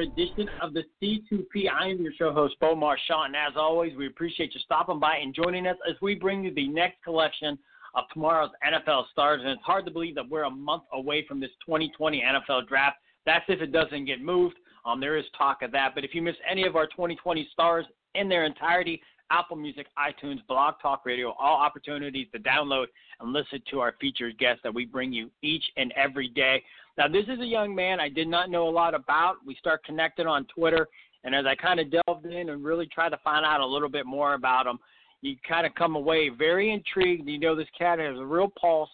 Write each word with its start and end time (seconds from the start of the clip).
Edition 0.00 0.48
of 0.62 0.72
the 0.72 0.84
C2P. 1.00 1.70
I 1.70 1.88
am 1.88 2.00
your 2.00 2.12
show 2.18 2.32
host, 2.32 2.56
Bo 2.60 2.74
Marchionte, 2.74 3.26
and 3.26 3.36
as 3.36 3.52
always, 3.56 3.94
we 3.96 4.06
appreciate 4.06 4.54
you 4.54 4.60
stopping 4.60 4.98
by 4.98 5.16
and 5.16 5.34
joining 5.34 5.66
us 5.66 5.76
as 5.88 5.96
we 6.00 6.14
bring 6.14 6.44
you 6.44 6.54
the 6.54 6.68
next 6.68 7.02
collection 7.04 7.58
of 7.94 8.04
tomorrow's 8.12 8.50
NFL 8.66 9.04
stars. 9.12 9.40
And 9.42 9.50
it's 9.50 9.62
hard 9.62 9.84
to 9.84 9.90
believe 9.90 10.14
that 10.14 10.28
we're 10.28 10.44
a 10.44 10.50
month 10.50 10.84
away 10.92 11.26
from 11.26 11.40
this 11.40 11.50
2020 11.66 12.22
NFL 12.22 12.66
draft. 12.68 12.96
That's 13.26 13.44
if 13.48 13.60
it 13.60 13.72
doesn't 13.72 14.06
get 14.06 14.22
moved. 14.22 14.56
Um, 14.84 15.00
there 15.00 15.16
is 15.16 15.24
talk 15.36 15.62
of 15.62 15.72
that. 15.72 15.94
But 15.94 16.04
if 16.04 16.14
you 16.14 16.22
miss 16.22 16.36
any 16.50 16.64
of 16.64 16.76
our 16.76 16.86
2020 16.86 17.48
stars 17.52 17.84
in 18.14 18.28
their 18.28 18.44
entirety, 18.44 19.02
Apple 19.30 19.56
Music, 19.56 19.86
iTunes, 19.98 20.38
Blog 20.48 20.74
Talk 20.82 21.06
Radio, 21.06 21.34
all 21.38 21.60
opportunities 21.60 22.26
to 22.32 22.40
download 22.40 22.86
and 23.20 23.32
listen 23.32 23.62
to 23.70 23.80
our 23.80 23.94
featured 24.00 24.38
guests 24.38 24.60
that 24.64 24.74
we 24.74 24.84
bring 24.84 25.12
you 25.12 25.30
each 25.42 25.64
and 25.76 25.92
every 25.96 26.28
day. 26.28 26.62
Now, 27.00 27.08
this 27.08 27.24
is 27.28 27.40
a 27.40 27.46
young 27.46 27.74
man 27.74 27.98
I 27.98 28.10
did 28.10 28.28
not 28.28 28.50
know 28.50 28.68
a 28.68 28.70
lot 28.70 28.94
about. 28.94 29.36
We 29.46 29.54
start 29.54 29.82
connecting 29.84 30.26
on 30.26 30.44
Twitter, 30.54 30.86
and 31.24 31.34
as 31.34 31.46
I 31.46 31.54
kind 31.54 31.80
of 31.80 31.86
delved 31.90 32.26
in 32.26 32.50
and 32.50 32.62
really 32.62 32.86
tried 32.88 33.08
to 33.08 33.18
find 33.24 33.42
out 33.42 33.62
a 33.62 33.66
little 33.66 33.88
bit 33.88 34.04
more 34.04 34.34
about 34.34 34.66
him, 34.66 34.78
you 35.22 35.36
kind 35.48 35.66
of 35.66 35.74
come 35.76 35.96
away 35.96 36.28
very 36.28 36.70
intrigued. 36.70 37.26
You 37.26 37.38
know, 37.38 37.56
this 37.56 37.68
cat 37.78 38.00
has 38.00 38.18
a 38.18 38.24
real 38.26 38.52
pulse. 38.60 38.90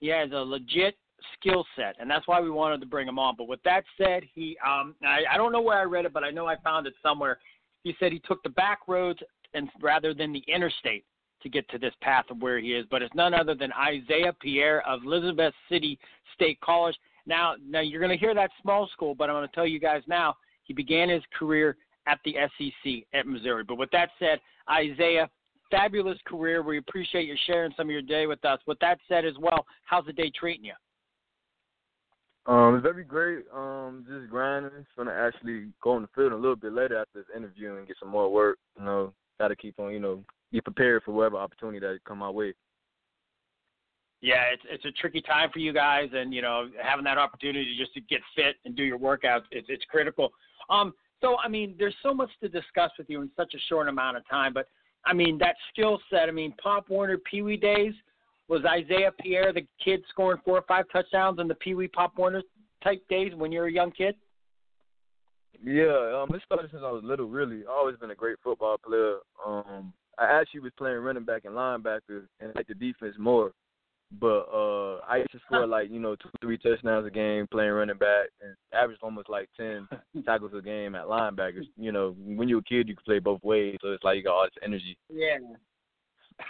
He 0.00 0.06
has 0.06 0.30
a 0.32 0.36
legit 0.36 0.96
skill 1.34 1.66
set, 1.76 1.94
and 2.00 2.10
that's 2.10 2.26
why 2.26 2.40
we 2.40 2.48
wanted 2.48 2.80
to 2.80 2.86
bring 2.86 3.06
him 3.06 3.18
on. 3.18 3.34
But 3.36 3.48
with 3.48 3.62
that 3.64 3.84
said, 3.98 4.22
he 4.34 4.56
um, 4.66 4.94
I, 5.04 5.34
I 5.34 5.36
don't 5.36 5.52
know 5.52 5.60
where 5.60 5.78
I 5.78 5.84
read 5.84 6.06
it, 6.06 6.14
but 6.14 6.24
I 6.24 6.30
know 6.30 6.46
I 6.46 6.56
found 6.64 6.86
it 6.86 6.94
somewhere. 7.02 7.38
He 7.84 7.94
said 8.00 8.12
he 8.12 8.20
took 8.20 8.42
the 8.44 8.48
back 8.48 8.78
roads 8.88 9.20
and 9.52 9.68
rather 9.82 10.14
than 10.14 10.32
the 10.32 10.42
interstate 10.48 11.04
to 11.42 11.50
get 11.50 11.68
to 11.68 11.78
this 11.78 11.92
path 12.00 12.24
of 12.30 12.40
where 12.40 12.58
he 12.58 12.68
is. 12.68 12.86
But 12.90 13.02
it's 13.02 13.14
none 13.14 13.34
other 13.34 13.54
than 13.54 13.74
Isaiah 13.74 14.32
Pierre 14.40 14.80
of 14.88 15.04
Elizabeth 15.04 15.52
City 15.68 15.98
State 16.34 16.58
College. 16.62 16.96
Now, 17.26 17.54
now 17.66 17.80
you're 17.80 18.00
going 18.00 18.16
to 18.16 18.18
hear 18.18 18.34
that 18.34 18.50
small 18.60 18.88
school, 18.92 19.14
but 19.14 19.30
I'm 19.30 19.36
going 19.36 19.48
to 19.48 19.54
tell 19.54 19.66
you 19.66 19.78
guys 19.78 20.02
now. 20.06 20.34
He 20.64 20.72
began 20.72 21.08
his 21.08 21.22
career 21.38 21.76
at 22.06 22.18
the 22.24 22.34
SEC 22.58 23.04
at 23.14 23.26
Missouri. 23.26 23.64
But 23.64 23.78
with 23.78 23.90
that 23.92 24.10
said, 24.18 24.40
Isaiah, 24.70 25.28
fabulous 25.70 26.18
career. 26.26 26.62
We 26.62 26.78
appreciate 26.78 27.26
you 27.26 27.36
sharing 27.46 27.72
some 27.76 27.88
of 27.88 27.92
your 27.92 28.02
day 28.02 28.26
with 28.26 28.44
us. 28.44 28.60
With 28.66 28.78
that 28.80 28.98
said, 29.08 29.24
as 29.24 29.34
well, 29.40 29.66
how's 29.84 30.06
the 30.06 30.12
day 30.12 30.30
treating 30.38 30.66
you? 30.66 30.74
Um, 32.46 32.74
it's 32.74 32.82
very 32.82 33.04
great. 33.04 33.44
Um, 33.54 34.04
just 34.08 34.30
grinding. 34.30 34.84
Gonna 34.96 35.12
actually 35.12 35.68
go 35.82 35.92
on 35.92 36.02
the 36.02 36.08
field 36.14 36.32
a 36.32 36.36
little 36.36 36.56
bit 36.56 36.72
later 36.72 36.98
after 36.98 37.20
this 37.20 37.36
interview 37.36 37.76
and 37.76 37.86
get 37.86 37.96
some 38.00 38.08
more 38.08 38.32
work. 38.32 38.58
You 38.78 38.84
know, 38.84 39.12
got 39.38 39.48
to 39.48 39.56
keep 39.56 39.78
on. 39.78 39.92
You 39.92 40.00
know, 40.00 40.24
be 40.50 40.60
prepared 40.60 41.02
for 41.04 41.12
whatever 41.12 41.36
opportunity 41.36 41.78
that 41.80 41.98
come 42.04 42.18
my 42.18 42.30
way. 42.30 42.52
Yeah, 44.22 44.44
it's 44.52 44.62
it's 44.70 44.84
a 44.84 44.92
tricky 44.92 45.20
time 45.20 45.50
for 45.52 45.58
you 45.58 45.72
guys, 45.72 46.08
and 46.14 46.32
you 46.32 46.42
know 46.42 46.68
having 46.80 47.04
that 47.04 47.18
opportunity 47.18 47.76
just 47.76 47.92
to 47.94 48.00
get 48.00 48.20
fit 48.36 48.54
and 48.64 48.76
do 48.76 48.84
your 48.84 48.98
workouts, 48.98 49.42
it's 49.50 49.66
it's 49.68 49.84
critical. 49.90 50.30
Um, 50.70 50.94
so 51.20 51.36
I 51.44 51.48
mean, 51.48 51.74
there's 51.76 51.94
so 52.04 52.14
much 52.14 52.30
to 52.40 52.48
discuss 52.48 52.92
with 52.96 53.10
you 53.10 53.20
in 53.20 53.30
such 53.36 53.52
a 53.54 53.58
short 53.68 53.88
amount 53.88 54.16
of 54.16 54.28
time, 54.28 54.54
but 54.54 54.68
I 55.04 55.12
mean 55.12 55.38
that 55.38 55.56
skill 55.72 56.00
set. 56.08 56.28
I 56.28 56.32
mean, 56.32 56.54
Pop 56.62 56.88
Warner 56.88 57.18
Pee 57.18 57.42
Wee 57.42 57.56
days 57.56 57.94
was 58.46 58.64
Isaiah 58.64 59.10
Pierre 59.20 59.52
the 59.52 59.66
kid 59.84 60.02
scoring 60.08 60.40
four 60.44 60.58
or 60.58 60.64
five 60.68 60.84
touchdowns 60.92 61.40
in 61.40 61.48
the 61.48 61.56
Pee 61.56 61.74
Wee 61.74 61.88
Pop 61.88 62.12
Warner 62.16 62.42
type 62.84 63.02
days 63.08 63.32
when 63.34 63.50
you're 63.50 63.66
a 63.66 63.72
young 63.72 63.90
kid. 63.90 64.14
Yeah, 65.64 66.22
um, 66.22 66.34
it 66.34 66.42
started 66.44 66.70
since 66.70 66.82
I 66.84 66.90
was 66.90 67.02
little. 67.04 67.26
Really, 67.26 67.62
I've 67.62 67.70
always 67.70 67.96
been 67.96 68.10
a 68.10 68.16
great 68.16 68.36
football 68.42 68.76
player. 68.84 69.16
Um, 69.44 69.92
I 70.18 70.26
actually 70.26 70.60
was 70.60 70.72
playing 70.76 70.98
running 70.98 71.24
back 71.24 71.44
and 71.44 71.54
linebacker 71.54 72.26
and 72.40 72.52
like 72.54 72.68
the 72.68 72.74
defense 72.74 73.14
more. 73.18 73.52
But 74.20 74.46
uh 74.52 75.00
I 75.08 75.18
used 75.18 75.32
to 75.32 75.40
score 75.46 75.66
like, 75.66 75.90
you 75.90 75.98
know, 75.98 76.16
two, 76.16 76.28
three 76.40 76.58
touchdowns 76.58 77.06
a 77.06 77.10
game 77.10 77.46
playing 77.50 77.72
running 77.72 77.96
back 77.96 78.26
and 78.42 78.54
averaged 78.72 79.02
almost 79.02 79.28
like 79.28 79.48
ten 79.56 79.88
tackles 80.24 80.52
a 80.56 80.62
game 80.62 80.94
at 80.94 81.06
linebackers. 81.06 81.66
You 81.76 81.92
know, 81.92 82.14
when 82.18 82.48
you're 82.48 82.60
a 82.60 82.64
kid 82.64 82.88
you 82.88 82.94
can 82.94 83.04
play 83.04 83.18
both 83.18 83.42
ways, 83.42 83.78
so 83.80 83.92
it's 83.92 84.04
like 84.04 84.16
you 84.16 84.24
got 84.24 84.34
all 84.34 84.44
this 84.44 84.62
energy. 84.62 84.96
Yeah. 85.08 85.38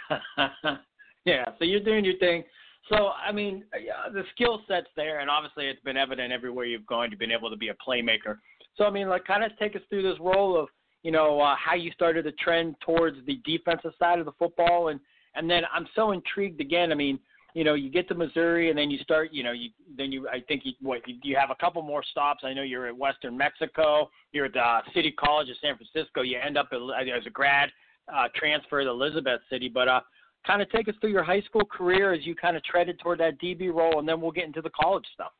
yeah, 1.25 1.45
so 1.57 1.65
you're 1.65 1.79
doing 1.79 2.05
your 2.05 2.17
thing. 2.17 2.43
So 2.89 3.09
I 3.09 3.31
mean, 3.31 3.63
yeah, 3.73 4.11
the 4.11 4.23
skill 4.33 4.61
set's 4.67 4.87
there, 4.95 5.19
and 5.19 5.29
obviously 5.29 5.67
it's 5.67 5.81
been 5.81 5.97
evident 5.97 6.33
everywhere 6.33 6.65
you've 6.65 6.85
gone. 6.85 7.09
You've 7.11 7.19
been 7.19 7.31
able 7.31 7.49
to 7.49 7.57
be 7.57 7.69
a 7.69 7.75
playmaker. 7.75 8.39
So 8.77 8.85
I 8.85 8.89
mean, 8.89 9.07
like, 9.07 9.25
kind 9.25 9.43
of 9.43 9.57
take 9.57 9.75
us 9.75 9.81
through 9.89 10.03
this 10.03 10.19
role 10.19 10.59
of, 10.59 10.67
you 11.03 11.11
know, 11.11 11.39
uh, 11.39 11.55
how 11.55 11.75
you 11.75 11.91
started 11.91 12.23
to 12.23 12.31
trend 12.33 12.75
towards 12.85 13.17
the 13.25 13.39
defensive 13.45 13.93
side 13.99 14.19
of 14.19 14.25
the 14.25 14.33
football, 14.37 14.89
and 14.89 14.99
and 15.35 15.49
then 15.49 15.63
I'm 15.73 15.87
so 15.95 16.11
intrigued 16.11 16.61
again. 16.61 16.91
I 16.91 16.95
mean, 16.95 17.19
you 17.53 17.63
know, 17.63 17.75
you 17.75 17.89
get 17.89 18.07
to 18.07 18.15
Missouri, 18.15 18.69
and 18.69 18.77
then 18.77 18.89
you 18.89 18.97
start, 18.99 19.29
you 19.31 19.43
know, 19.43 19.51
you 19.51 19.69
then 19.97 20.11
you 20.11 20.27
I 20.27 20.41
think 20.47 20.63
you 20.65 20.73
what 20.81 21.07
you, 21.07 21.15
you 21.23 21.35
have 21.35 21.51
a 21.51 21.55
couple 21.55 21.81
more 21.81 22.03
stops. 22.03 22.43
I 22.43 22.53
know 22.53 22.63
you're 22.63 22.87
at 22.87 22.97
Western 22.97 23.37
Mexico. 23.37 24.09
You're 24.31 24.45
at 24.45 24.57
uh, 24.57 24.81
City 24.93 25.11
College 25.11 25.49
of 25.49 25.55
San 25.61 25.75
Francisco. 25.77 26.21
You 26.21 26.39
end 26.39 26.57
up 26.57 26.69
at, 26.71 26.79
as 26.79 27.25
a 27.25 27.29
grad 27.29 27.69
uh, 28.13 28.27
transfer 28.35 28.81
at 28.81 28.87
Elizabeth 28.87 29.41
City, 29.49 29.69
but 29.69 29.87
uh, 29.87 30.01
kind 30.45 30.61
of 30.61 30.69
take 30.71 30.87
us 30.87 30.95
through 30.99 31.11
your 31.11 31.23
high 31.23 31.41
school 31.41 31.65
career 31.65 32.13
as 32.13 32.25
you 32.25 32.35
kind 32.35 32.57
of 32.57 32.63
treaded 32.63 32.99
toward 32.99 33.19
that 33.19 33.39
DB 33.39 33.73
role, 33.73 33.99
and 33.99 34.07
then 34.07 34.19
we'll 34.19 34.31
get 34.31 34.45
into 34.45 34.61
the 34.61 34.71
college 34.71 35.05
stuff. 35.13 35.31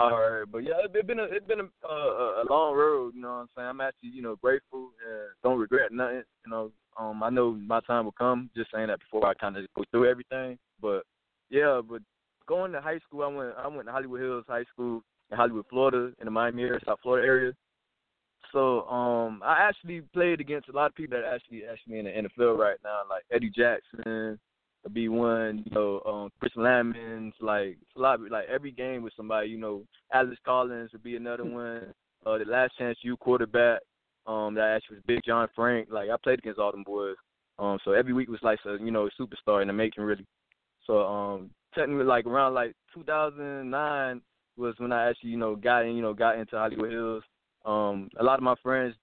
All 0.00 0.10
right, 0.10 0.44
but 0.50 0.58
yeah, 0.64 0.72
it's 0.82 1.06
been 1.06 1.20
a 1.20 1.24
it's 1.24 1.46
been 1.46 1.60
a, 1.60 1.86
a, 1.86 2.42
a 2.42 2.44
long 2.48 2.74
road. 2.74 3.14
You 3.14 3.20
know 3.20 3.28
what 3.28 3.34
I'm 3.34 3.48
saying? 3.54 3.68
I'm 3.68 3.80
actually 3.82 4.08
you 4.08 4.22
know 4.22 4.34
grateful 4.36 4.90
and 5.06 5.28
don't 5.44 5.58
regret 5.58 5.92
nothing. 5.92 6.22
You 6.46 6.50
know, 6.50 6.72
um, 6.98 7.22
I 7.22 7.28
know 7.28 7.52
my 7.52 7.80
time 7.80 8.06
will 8.06 8.12
come. 8.12 8.48
Just 8.56 8.70
saying 8.72 8.86
that 8.86 9.00
before 9.00 9.26
I 9.26 9.34
kind 9.34 9.58
of 9.58 9.66
go 9.76 9.84
through 9.90 10.10
everything. 10.10 10.58
But 10.80 11.02
yeah, 11.50 11.80
but 11.86 12.02
going 12.46 12.72
to 12.72 12.80
high 12.80 12.98
school, 13.06 13.22
I 13.22 13.26
went 13.26 13.54
I 13.58 13.68
went 13.68 13.86
to 13.86 13.92
Hollywood 13.92 14.20
Hills 14.20 14.44
High 14.48 14.64
School 14.72 15.02
in 15.30 15.36
Hollywood, 15.36 15.66
Florida, 15.70 16.12
in 16.18 16.24
the 16.24 16.30
Miami 16.30 16.62
area, 16.62 16.80
South 16.86 16.98
Florida 17.02 17.26
area. 17.26 17.52
So 18.52 18.82
um, 18.88 19.42
I 19.44 19.68
actually 19.68 20.00
played 20.12 20.40
against 20.40 20.68
a 20.68 20.72
lot 20.72 20.86
of 20.86 20.94
people 20.94 21.18
that 21.18 21.32
actually 21.32 21.62
actually 21.70 21.98
in 21.98 22.06
the 22.06 22.10
NFL 22.10 22.58
right 22.58 22.78
now, 22.82 23.02
like 23.08 23.22
Eddie 23.30 23.52
Jackson, 23.54 24.38
B 24.92 25.08
one, 25.08 25.62
you 25.64 25.72
know, 25.72 26.00
um, 26.06 26.30
Chris 26.40 26.52
Lammons, 26.56 27.32
like 27.40 27.78
a 27.96 28.00
lot, 28.00 28.20
of, 28.20 28.30
like 28.30 28.46
every 28.48 28.72
game 28.72 29.02
with 29.02 29.12
somebody, 29.16 29.48
you 29.48 29.58
know, 29.58 29.84
Alex 30.12 30.36
Collins 30.44 30.90
would 30.92 31.02
be 31.02 31.16
another 31.16 31.44
one. 31.44 31.92
Uh, 32.26 32.38
the 32.38 32.44
Last 32.44 32.72
Chance 32.76 32.98
U 33.02 33.16
quarterback, 33.16 33.80
um, 34.26 34.54
that 34.54 34.76
actually 34.76 34.96
was 34.96 35.04
Big 35.06 35.20
John 35.26 35.48
Frank. 35.54 35.88
Like 35.90 36.10
I 36.10 36.16
played 36.22 36.38
against 36.40 36.58
all 36.58 36.72
them 36.72 36.82
boys. 36.82 37.16
Um, 37.58 37.78
so 37.84 37.92
every 37.92 38.12
week 38.12 38.28
was 38.28 38.40
like 38.42 38.58
a 38.66 38.82
you 38.82 38.90
know 38.90 39.06
a 39.06 39.22
superstar 39.22 39.62
in 39.62 39.68
the 39.68 39.74
making 39.74 40.04
really. 40.04 40.26
So 40.90 41.06
um, 41.06 41.50
technically 41.72 42.04
like 42.04 42.26
around 42.26 42.54
like 42.54 42.74
2009 42.94 44.20
was 44.56 44.74
when 44.78 44.90
I 44.90 45.08
actually 45.08 45.30
you 45.30 45.36
know 45.36 45.54
got 45.54 45.84
in, 45.86 45.94
you 45.94 46.02
know 46.02 46.12
got 46.12 46.36
into 46.36 46.56
Hollywood 46.56 46.90
Hills. 46.90 47.22
Um, 47.64 48.08
a 48.18 48.24
lot 48.24 48.40
of 48.40 48.42
my 48.42 48.56
friends, 48.60 48.96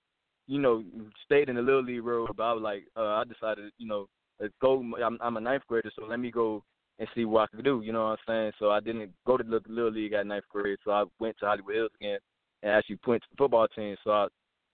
you 0.47 0.59
know, 0.59 0.83
stayed 1.23 1.47
in 1.47 1.55
the 1.55 1.61
little 1.61 1.83
league 1.83 2.03
road, 2.03 2.31
but 2.35 2.43
I 2.43 2.51
was 2.51 2.61
like, 2.61 2.83
uh, 2.97 3.05
I 3.05 3.23
decided, 3.23 3.71
you 3.77 3.87
know, 3.87 4.07
let's 4.41 4.53
go. 4.61 4.83
I'm, 5.01 5.17
I'm 5.21 5.37
a 5.37 5.39
ninth 5.39 5.63
grader, 5.67 5.91
so 5.95 6.05
let 6.05 6.19
me 6.19 6.29
go 6.29 6.61
and 6.99 7.07
see 7.15 7.23
what 7.23 7.43
I 7.43 7.55
can 7.55 7.63
do. 7.63 7.81
You 7.81 7.93
know 7.93 8.03
what 8.03 8.11
I'm 8.11 8.17
saying? 8.27 8.51
So 8.59 8.71
I 8.71 8.81
didn't 8.81 9.13
go 9.25 9.37
to 9.37 9.43
the 9.43 9.61
little 9.69 9.91
league 9.91 10.11
at 10.11 10.27
ninth 10.27 10.45
grade, 10.49 10.79
so 10.83 10.91
I 10.91 11.05
went 11.21 11.37
to 11.39 11.45
Hollywood 11.45 11.75
Hills 11.75 11.91
again 12.01 12.17
and 12.63 12.71
actually 12.73 12.99
went 13.07 13.21
to 13.21 13.27
the 13.31 13.37
football 13.37 13.67
team. 13.69 13.95
So 14.03 14.11
I 14.11 14.27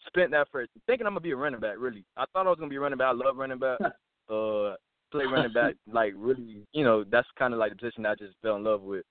spent 0.07 0.31
that 0.31 0.47
first 0.51 0.71
thinking 0.87 1.05
I'm 1.05 1.13
gonna 1.13 1.21
be 1.21 1.31
a 1.31 1.35
running 1.35 1.59
back. 1.59 1.75
Really, 1.77 2.05
I 2.17 2.25
thought 2.33 2.47
I 2.47 2.49
was 2.49 2.57
gonna 2.57 2.69
be 2.69 2.77
a 2.77 2.81
running 2.81 2.97
back. 2.97 3.09
I 3.09 3.11
love 3.11 3.37
running 3.37 3.59
back. 3.59 3.77
uh, 4.31 4.73
play 5.13 5.25
running 5.25 5.53
back 5.53 5.75
like 5.91 6.13
really. 6.15 6.65
You 6.73 6.83
know, 6.83 7.03
that's 7.09 7.27
kind 7.37 7.53
of 7.53 7.59
like 7.59 7.71
the 7.71 7.77
position 7.77 8.05
I 8.05 8.15
just 8.15 8.35
fell 8.41 8.57
in 8.57 8.63
love 8.63 8.81
with. 8.81 9.05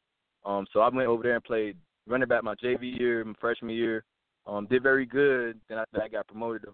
Um, 0.45 0.67
so 0.73 0.81
I 0.81 0.89
went 0.89 1.09
over 1.09 1.23
there 1.23 1.35
and 1.37 1.45
played 1.45 1.77
running 2.07 2.29
back 2.29 2.45
my 2.45 2.55
JV 2.57 2.99
year, 2.99 3.25
my 3.25 3.35
freshman 3.41 3.75
year. 3.75 4.05
Um, 4.47 4.67
did 4.67 4.83
very 4.83 5.07
good. 5.07 5.61
Then 5.69 5.79
after 5.79 6.03
I 6.03 6.09
got 6.09 6.27
promoted 6.27 6.63
to 6.63 6.73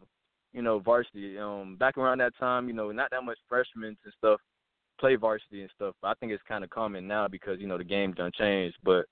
you 0.54 0.62
know, 0.62 0.78
varsity. 0.78 1.38
Um, 1.38 1.76
back 1.78 1.98
around 1.98 2.18
that 2.18 2.32
time, 2.38 2.68
you 2.68 2.74
know, 2.74 2.90
not 2.90 3.10
that 3.10 3.22
much 3.22 3.38
freshmen 3.48 3.96
and 4.04 4.12
stuff 4.16 4.40
play 4.98 5.14
varsity 5.14 5.62
and 5.62 5.70
stuff. 5.76 5.94
But 6.02 6.08
I 6.08 6.14
think 6.14 6.32
it's 6.32 6.42
kind 6.48 6.64
of 6.64 6.70
common 6.70 7.06
now 7.06 7.28
because 7.28 7.60
you 7.60 7.66
know 7.66 7.78
the 7.78 7.84
game 7.84 8.12
done 8.12 8.32
changed. 8.36 8.76
But 8.84 9.04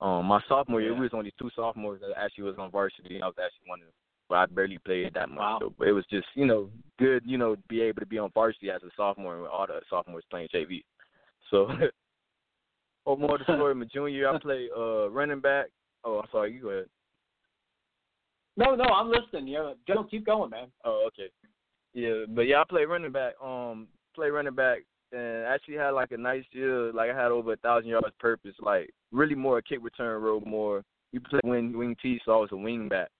um, 0.00 0.26
my 0.26 0.40
sophomore 0.48 0.80
year, 0.80 0.90
Yeah. 0.92 0.98
we 0.98 1.04
was 1.04 1.14
only 1.14 1.32
two 1.38 1.50
sophomores 1.54 2.00
that 2.00 2.12
actually 2.18 2.44
was 2.44 2.58
on 2.58 2.70
varsity. 2.70 3.22
I 3.22 3.26
was 3.26 3.36
actually 3.42 3.66
one 3.68 3.80
of 3.80 3.86
them. 3.86 3.94
But 4.34 4.40
I 4.40 4.46
barely 4.46 4.78
played 4.78 5.14
that 5.14 5.28
much. 5.28 5.38
Wow. 5.38 5.58
So, 5.60 5.74
but 5.78 5.86
it 5.86 5.92
was 5.92 6.04
just 6.10 6.26
you 6.34 6.44
know 6.44 6.68
good, 6.98 7.22
you 7.24 7.38
know, 7.38 7.54
be 7.68 7.82
able 7.82 8.00
to 8.00 8.06
be 8.06 8.18
on 8.18 8.32
varsity 8.34 8.68
as 8.68 8.82
a 8.82 8.88
sophomore 8.96 9.36
and 9.36 9.46
all 9.46 9.64
the 9.64 9.80
sophomores 9.88 10.24
playing 10.28 10.48
JV. 10.52 10.82
So, 11.52 11.68
oh, 13.06 13.16
more 13.16 13.38
the 13.38 13.44
story. 13.44 13.76
My 13.76 13.86
junior 13.92 14.08
year, 14.08 14.28
I 14.28 14.38
played 14.42 14.70
uh, 14.76 15.08
running 15.10 15.38
back. 15.38 15.66
Oh, 16.02 16.18
I'm 16.18 16.28
sorry. 16.32 16.52
You 16.52 16.62
go 16.62 16.68
ahead. 16.70 16.86
No, 18.56 18.74
no, 18.74 18.84
I'm 18.84 19.08
listening. 19.08 19.46
Yeah, 19.46 19.74
Joe, 19.86 20.04
keep 20.10 20.26
going, 20.26 20.50
man. 20.50 20.66
Oh, 20.84 21.08
okay. 21.08 21.30
Yeah, 21.92 22.24
but 22.28 22.42
yeah, 22.42 22.60
I 22.60 22.64
played 22.68 22.86
running 22.86 23.12
back. 23.12 23.34
Um, 23.40 23.86
play 24.16 24.30
running 24.30 24.56
back, 24.56 24.78
and 25.12 25.44
actually 25.46 25.76
had 25.76 25.90
like 25.90 26.10
a 26.10 26.16
nice 26.16 26.44
year. 26.50 26.92
Like 26.92 27.10
I 27.10 27.16
had 27.16 27.30
over 27.30 27.52
a 27.52 27.56
thousand 27.58 27.90
yards 27.90 28.08
purpose. 28.18 28.56
Like 28.60 28.90
really 29.12 29.36
more 29.36 29.58
a 29.58 29.62
kick 29.62 29.78
return 29.80 30.20
role. 30.20 30.42
More 30.44 30.82
you 31.12 31.20
play 31.20 31.38
wing 31.44 31.78
wing 31.78 31.96
T, 32.02 32.20
so 32.24 32.32
I 32.32 32.36
was 32.40 32.50
a 32.50 32.56
wing 32.56 32.88
back. 32.88 33.10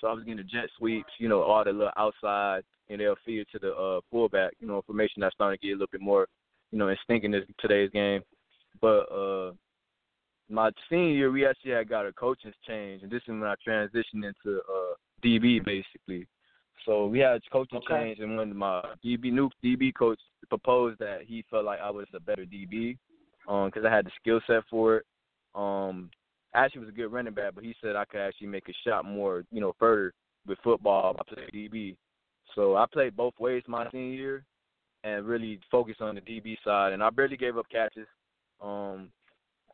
So 0.00 0.08
I 0.08 0.12
was 0.12 0.24
getting 0.24 0.38
the 0.38 0.44
jet 0.44 0.68
sweeps, 0.78 1.12
you 1.18 1.28
know, 1.28 1.42
all 1.42 1.64
the 1.64 1.72
little 1.72 1.92
outside, 1.96 2.62
and 2.88 3.00
they'll 3.00 3.16
feed 3.24 3.40
it 3.40 3.48
to 3.52 3.58
the 3.58 3.74
uh, 3.74 4.00
fullback. 4.10 4.52
You 4.60 4.68
know, 4.68 4.76
information 4.76 5.20
that's 5.20 5.34
starting 5.34 5.58
to 5.58 5.66
get 5.66 5.72
a 5.72 5.76
little 5.76 5.88
bit 5.92 6.00
more, 6.00 6.26
you 6.70 6.78
know, 6.78 6.90
instinct 6.90 7.24
in 7.24 7.30
this 7.32 7.44
today's 7.60 7.90
game. 7.90 8.22
But 8.80 9.10
uh 9.12 9.52
my 10.48 10.70
senior 10.88 11.10
year, 11.10 11.30
we 11.32 11.44
actually 11.44 11.72
had 11.72 11.88
got 11.88 12.06
a 12.06 12.12
coaching 12.12 12.52
change, 12.66 13.02
and 13.02 13.10
this 13.10 13.22
is 13.22 13.28
when 13.28 13.42
I 13.42 13.54
transitioned 13.66 14.24
into 14.24 14.60
uh 14.60 14.94
DB 15.24 15.64
basically. 15.64 16.26
So 16.84 17.06
we 17.06 17.18
had 17.18 17.32
a 17.32 17.40
coaching 17.50 17.78
Okay. 17.78 18.04
change, 18.04 18.20
and 18.20 18.36
when 18.36 18.56
my 18.56 18.82
DB 19.04 19.32
new 19.32 19.50
DB 19.64 19.92
coach 19.94 20.20
proposed 20.48 21.00
that 21.00 21.22
he 21.26 21.44
felt 21.50 21.64
like 21.64 21.80
I 21.80 21.90
was 21.90 22.06
a 22.14 22.20
better 22.20 22.44
DB, 22.44 22.96
um, 23.48 23.66
because 23.66 23.84
I 23.84 23.94
had 23.94 24.06
the 24.06 24.12
skill 24.20 24.40
set 24.46 24.62
for 24.70 24.98
it. 24.98 25.06
Um, 25.54 26.10
actually 26.64 26.80
was 26.80 26.88
a 26.90 26.92
good 26.92 27.12
running 27.12 27.34
back, 27.34 27.54
but 27.54 27.64
he 27.64 27.74
said 27.80 27.96
I 27.96 28.04
could 28.04 28.20
actually 28.20 28.48
make 28.48 28.68
a 28.68 28.88
shot 28.88 29.04
more, 29.04 29.44
you 29.50 29.60
know, 29.60 29.74
further 29.78 30.12
with 30.46 30.58
football. 30.62 31.16
I 31.18 31.34
played 31.34 31.50
DB, 31.52 31.96
so 32.54 32.76
I 32.76 32.86
played 32.92 33.16
both 33.16 33.34
ways 33.38 33.62
my 33.66 33.90
senior 33.90 34.14
year, 34.14 34.44
and 35.04 35.26
really 35.26 35.60
focused 35.70 36.00
on 36.00 36.14
the 36.14 36.20
DB 36.20 36.56
side. 36.64 36.92
And 36.92 37.02
I 37.02 37.10
barely 37.10 37.36
gave 37.36 37.58
up 37.58 37.66
catches. 37.70 38.06
Um, 38.60 39.10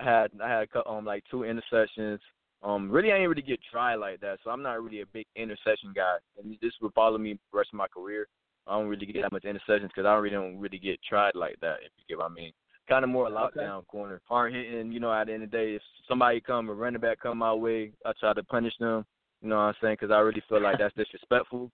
I 0.01 0.05
had 0.05 0.31
I 0.43 0.49
had 0.49 0.69
um 0.87 1.05
like 1.05 1.25
two 1.31 1.39
interceptions. 1.39 2.19
Um, 2.63 2.91
really 2.91 3.11
I 3.11 3.17
didn't 3.17 3.31
really 3.31 3.43
get 3.43 3.61
tried 3.71 3.97
like 3.97 4.21
that, 4.21 4.39
so 4.43 4.51
I'm 4.51 4.63
not 4.63 4.83
really 4.83 5.01
a 5.01 5.07
big 5.07 5.27
interception 5.37 5.93
guy. 5.95 6.17
And 6.39 6.57
this 6.63 6.73
would 6.81 6.95
follow 6.95 7.19
me 7.19 7.35
the 7.35 7.59
rest 7.59 7.71
of 7.73 7.79
my 7.79 7.89
career. 7.89 8.29
I 8.67 8.79
don't 8.79 8.89
really 8.89 9.07
get 9.07 9.23
that 9.23 9.33
much 9.33 9.43
interceptions 9.45 9.89
because 9.89 10.07
I 10.07 10.15
really 10.15 10.37
don't 10.37 10.59
really 10.59 10.79
get 10.79 11.01
tried 11.03 11.35
like 11.35 11.57
that. 11.61 11.79
If 11.85 11.91
you 11.99 12.05
get 12.09 12.19
what 12.19 12.31
I 12.31 12.35
mean. 12.35 12.53
Kind 12.89 13.05
of 13.05 13.11
more 13.11 13.29
a 13.29 13.31
lockdown 13.31 13.87
corner, 13.87 14.21
hard 14.29 14.53
hitting. 14.53 14.91
You 14.91 15.01
know, 15.01 15.13
at 15.13 15.29
the 15.29 15.35
end 15.35 15.45
of 15.45 15.51
the 15.51 15.57
day, 15.57 15.75
if 15.75 15.83
somebody 16.09 16.41
come 16.41 16.69
a 16.69 16.75
running 16.75 17.01
back 17.01 17.21
come 17.21 17.39
my 17.39 17.55
way, 17.55 17.93
I 18.05 18.13
try 18.19 18.35
to 18.35 18.43
punish 18.43 18.75
them. 18.81 19.05
You 19.41 19.49
know 19.49 19.57
what 19.57 19.63
I'm 19.63 19.75
saying? 19.81 19.97
Because 20.01 20.13
I 20.13 20.19
really 20.19 20.43
feel 20.49 20.61
like 20.61 20.79
that's 20.79 20.95
disrespectful. 20.95 21.71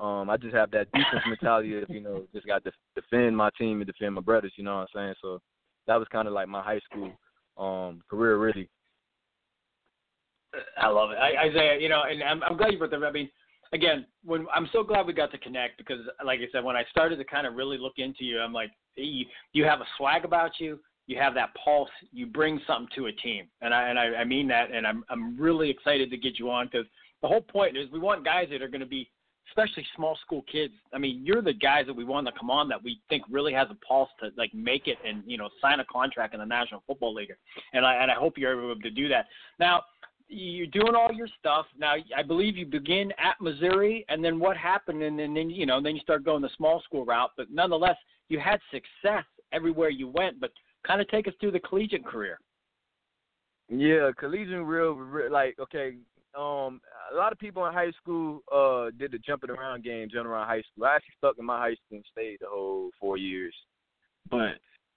Um, 0.00 0.30
I 0.30 0.36
just 0.36 0.54
have 0.54 0.70
that 0.70 0.90
defense 0.92 1.24
mentality 1.28 1.80
of 1.80 1.90
you 1.90 2.00
know 2.00 2.24
just 2.32 2.46
got 2.46 2.64
to 2.64 2.72
defend 2.94 3.36
my 3.36 3.50
team 3.58 3.80
and 3.80 3.86
defend 3.86 4.14
my 4.14 4.20
brothers. 4.20 4.52
You 4.56 4.64
know 4.64 4.76
what 4.76 4.80
I'm 4.80 4.86
saying? 4.94 5.14
So 5.20 5.40
that 5.86 5.96
was 5.96 6.08
kind 6.10 6.28
of 6.28 6.34
like 6.34 6.48
my 6.48 6.62
high 6.62 6.80
school 6.90 7.12
um 7.58 8.00
career 8.08 8.38
really. 8.38 8.68
I 10.78 10.88
love 10.88 11.10
it, 11.10 11.18
I, 11.18 11.48
Isaiah. 11.48 11.78
You 11.80 11.88
know, 11.88 12.02
and 12.08 12.22
I'm, 12.22 12.42
I'm 12.42 12.56
glad 12.56 12.72
you 12.72 12.78
brought 12.78 12.90
that. 12.90 13.02
I 13.02 13.10
mean, 13.10 13.28
again, 13.72 14.06
when 14.24 14.46
I'm 14.54 14.68
so 14.72 14.82
glad 14.82 15.06
we 15.06 15.12
got 15.12 15.30
to 15.32 15.38
connect 15.38 15.78
because, 15.78 15.98
like 16.24 16.40
I 16.40 16.44
said, 16.52 16.64
when 16.64 16.76
I 16.76 16.84
started 16.90 17.16
to 17.16 17.24
kind 17.24 17.46
of 17.46 17.54
really 17.54 17.78
look 17.78 17.94
into 17.96 18.24
you, 18.24 18.40
I'm 18.40 18.52
like, 18.52 18.70
you, 18.96 19.24
you 19.52 19.64
have 19.64 19.80
a 19.80 19.86
swag 19.96 20.24
about 20.24 20.52
you. 20.58 20.78
You 21.06 21.18
have 21.18 21.34
that 21.34 21.50
pulse. 21.62 21.90
You 22.12 22.26
bring 22.26 22.60
something 22.66 22.88
to 22.94 23.06
a 23.06 23.12
team, 23.12 23.46
and 23.60 23.74
I 23.74 23.88
and 23.88 23.98
I, 23.98 24.20
I 24.20 24.24
mean 24.24 24.46
that. 24.48 24.70
And 24.70 24.86
I'm 24.86 25.04
I'm 25.10 25.36
really 25.36 25.68
excited 25.68 26.10
to 26.10 26.16
get 26.16 26.38
you 26.38 26.48
on 26.50 26.66
because 26.66 26.86
the 27.22 27.28
whole 27.28 27.40
point 27.40 27.76
is 27.76 27.90
we 27.90 27.98
want 27.98 28.24
guys 28.24 28.48
that 28.50 28.62
are 28.62 28.68
going 28.68 28.82
to 28.82 28.86
be, 28.86 29.10
especially 29.50 29.84
small 29.96 30.16
school 30.24 30.44
kids. 30.50 30.72
I 30.94 30.98
mean, 30.98 31.22
you're 31.24 31.42
the 31.42 31.54
guys 31.54 31.86
that 31.86 31.94
we 31.94 32.04
want 32.04 32.28
to 32.28 32.32
come 32.38 32.50
on 32.50 32.68
that 32.68 32.82
we 32.82 33.00
think 33.08 33.24
really 33.28 33.52
has 33.52 33.66
a 33.68 33.76
pulse 33.86 34.10
to 34.20 34.30
like 34.36 34.54
make 34.54 34.86
it 34.86 34.96
and 35.04 35.24
you 35.26 35.38
know 35.38 35.48
sign 35.60 35.80
a 35.80 35.84
contract 35.86 36.34
in 36.34 36.40
the 36.40 36.46
National 36.46 36.84
Football 36.86 37.14
League. 37.14 37.32
And 37.72 37.84
I 37.84 37.96
and 37.96 38.08
I 38.10 38.14
hope 38.14 38.38
you're 38.38 38.72
able 38.72 38.80
to 38.80 38.90
do 38.90 39.08
that. 39.08 39.26
Now, 39.58 39.82
you're 40.32 40.66
doing 40.66 40.94
all 40.94 41.12
your 41.12 41.28
stuff 41.38 41.66
now. 41.78 41.94
I 42.16 42.22
believe 42.22 42.56
you 42.56 42.66
begin 42.66 43.12
at 43.18 43.40
Missouri, 43.40 44.04
and 44.08 44.24
then 44.24 44.38
what 44.38 44.56
happened, 44.56 45.02
and 45.02 45.18
then, 45.18 45.34
then 45.34 45.50
you 45.50 45.66
know, 45.66 45.80
then 45.80 45.94
you 45.94 46.00
start 46.00 46.24
going 46.24 46.42
the 46.42 46.50
small 46.56 46.80
school 46.82 47.04
route. 47.04 47.30
But 47.36 47.50
nonetheless, 47.50 47.96
you 48.28 48.40
had 48.40 48.58
success 48.70 49.24
everywhere 49.52 49.90
you 49.90 50.08
went. 50.08 50.40
But 50.40 50.50
kind 50.86 51.00
of 51.00 51.08
take 51.08 51.28
us 51.28 51.34
through 51.40 51.52
the 51.52 51.60
collegiate 51.60 52.04
career. 52.04 52.38
Yeah, 53.68 54.10
collegiate 54.18 54.64
real, 54.64 54.92
real 54.92 55.30
like 55.30 55.56
okay. 55.60 55.96
Um, 56.34 56.80
a 57.12 57.14
lot 57.14 57.30
of 57.30 57.38
people 57.38 57.66
in 57.66 57.74
high 57.74 57.90
school 57.90 58.40
uh 58.50 58.90
did 58.98 59.12
the 59.12 59.18
jumping 59.18 59.50
around 59.50 59.84
game, 59.84 60.08
jumping 60.10 60.30
around 60.30 60.46
high 60.46 60.62
school. 60.62 60.86
I 60.86 60.96
actually 60.96 61.14
stuck 61.18 61.36
in 61.38 61.44
my 61.44 61.58
high 61.58 61.74
school 61.74 61.98
and 61.98 62.04
stayed 62.10 62.38
the 62.40 62.46
whole 62.48 62.88
four 62.98 63.18
years. 63.18 63.54
But 64.30 64.54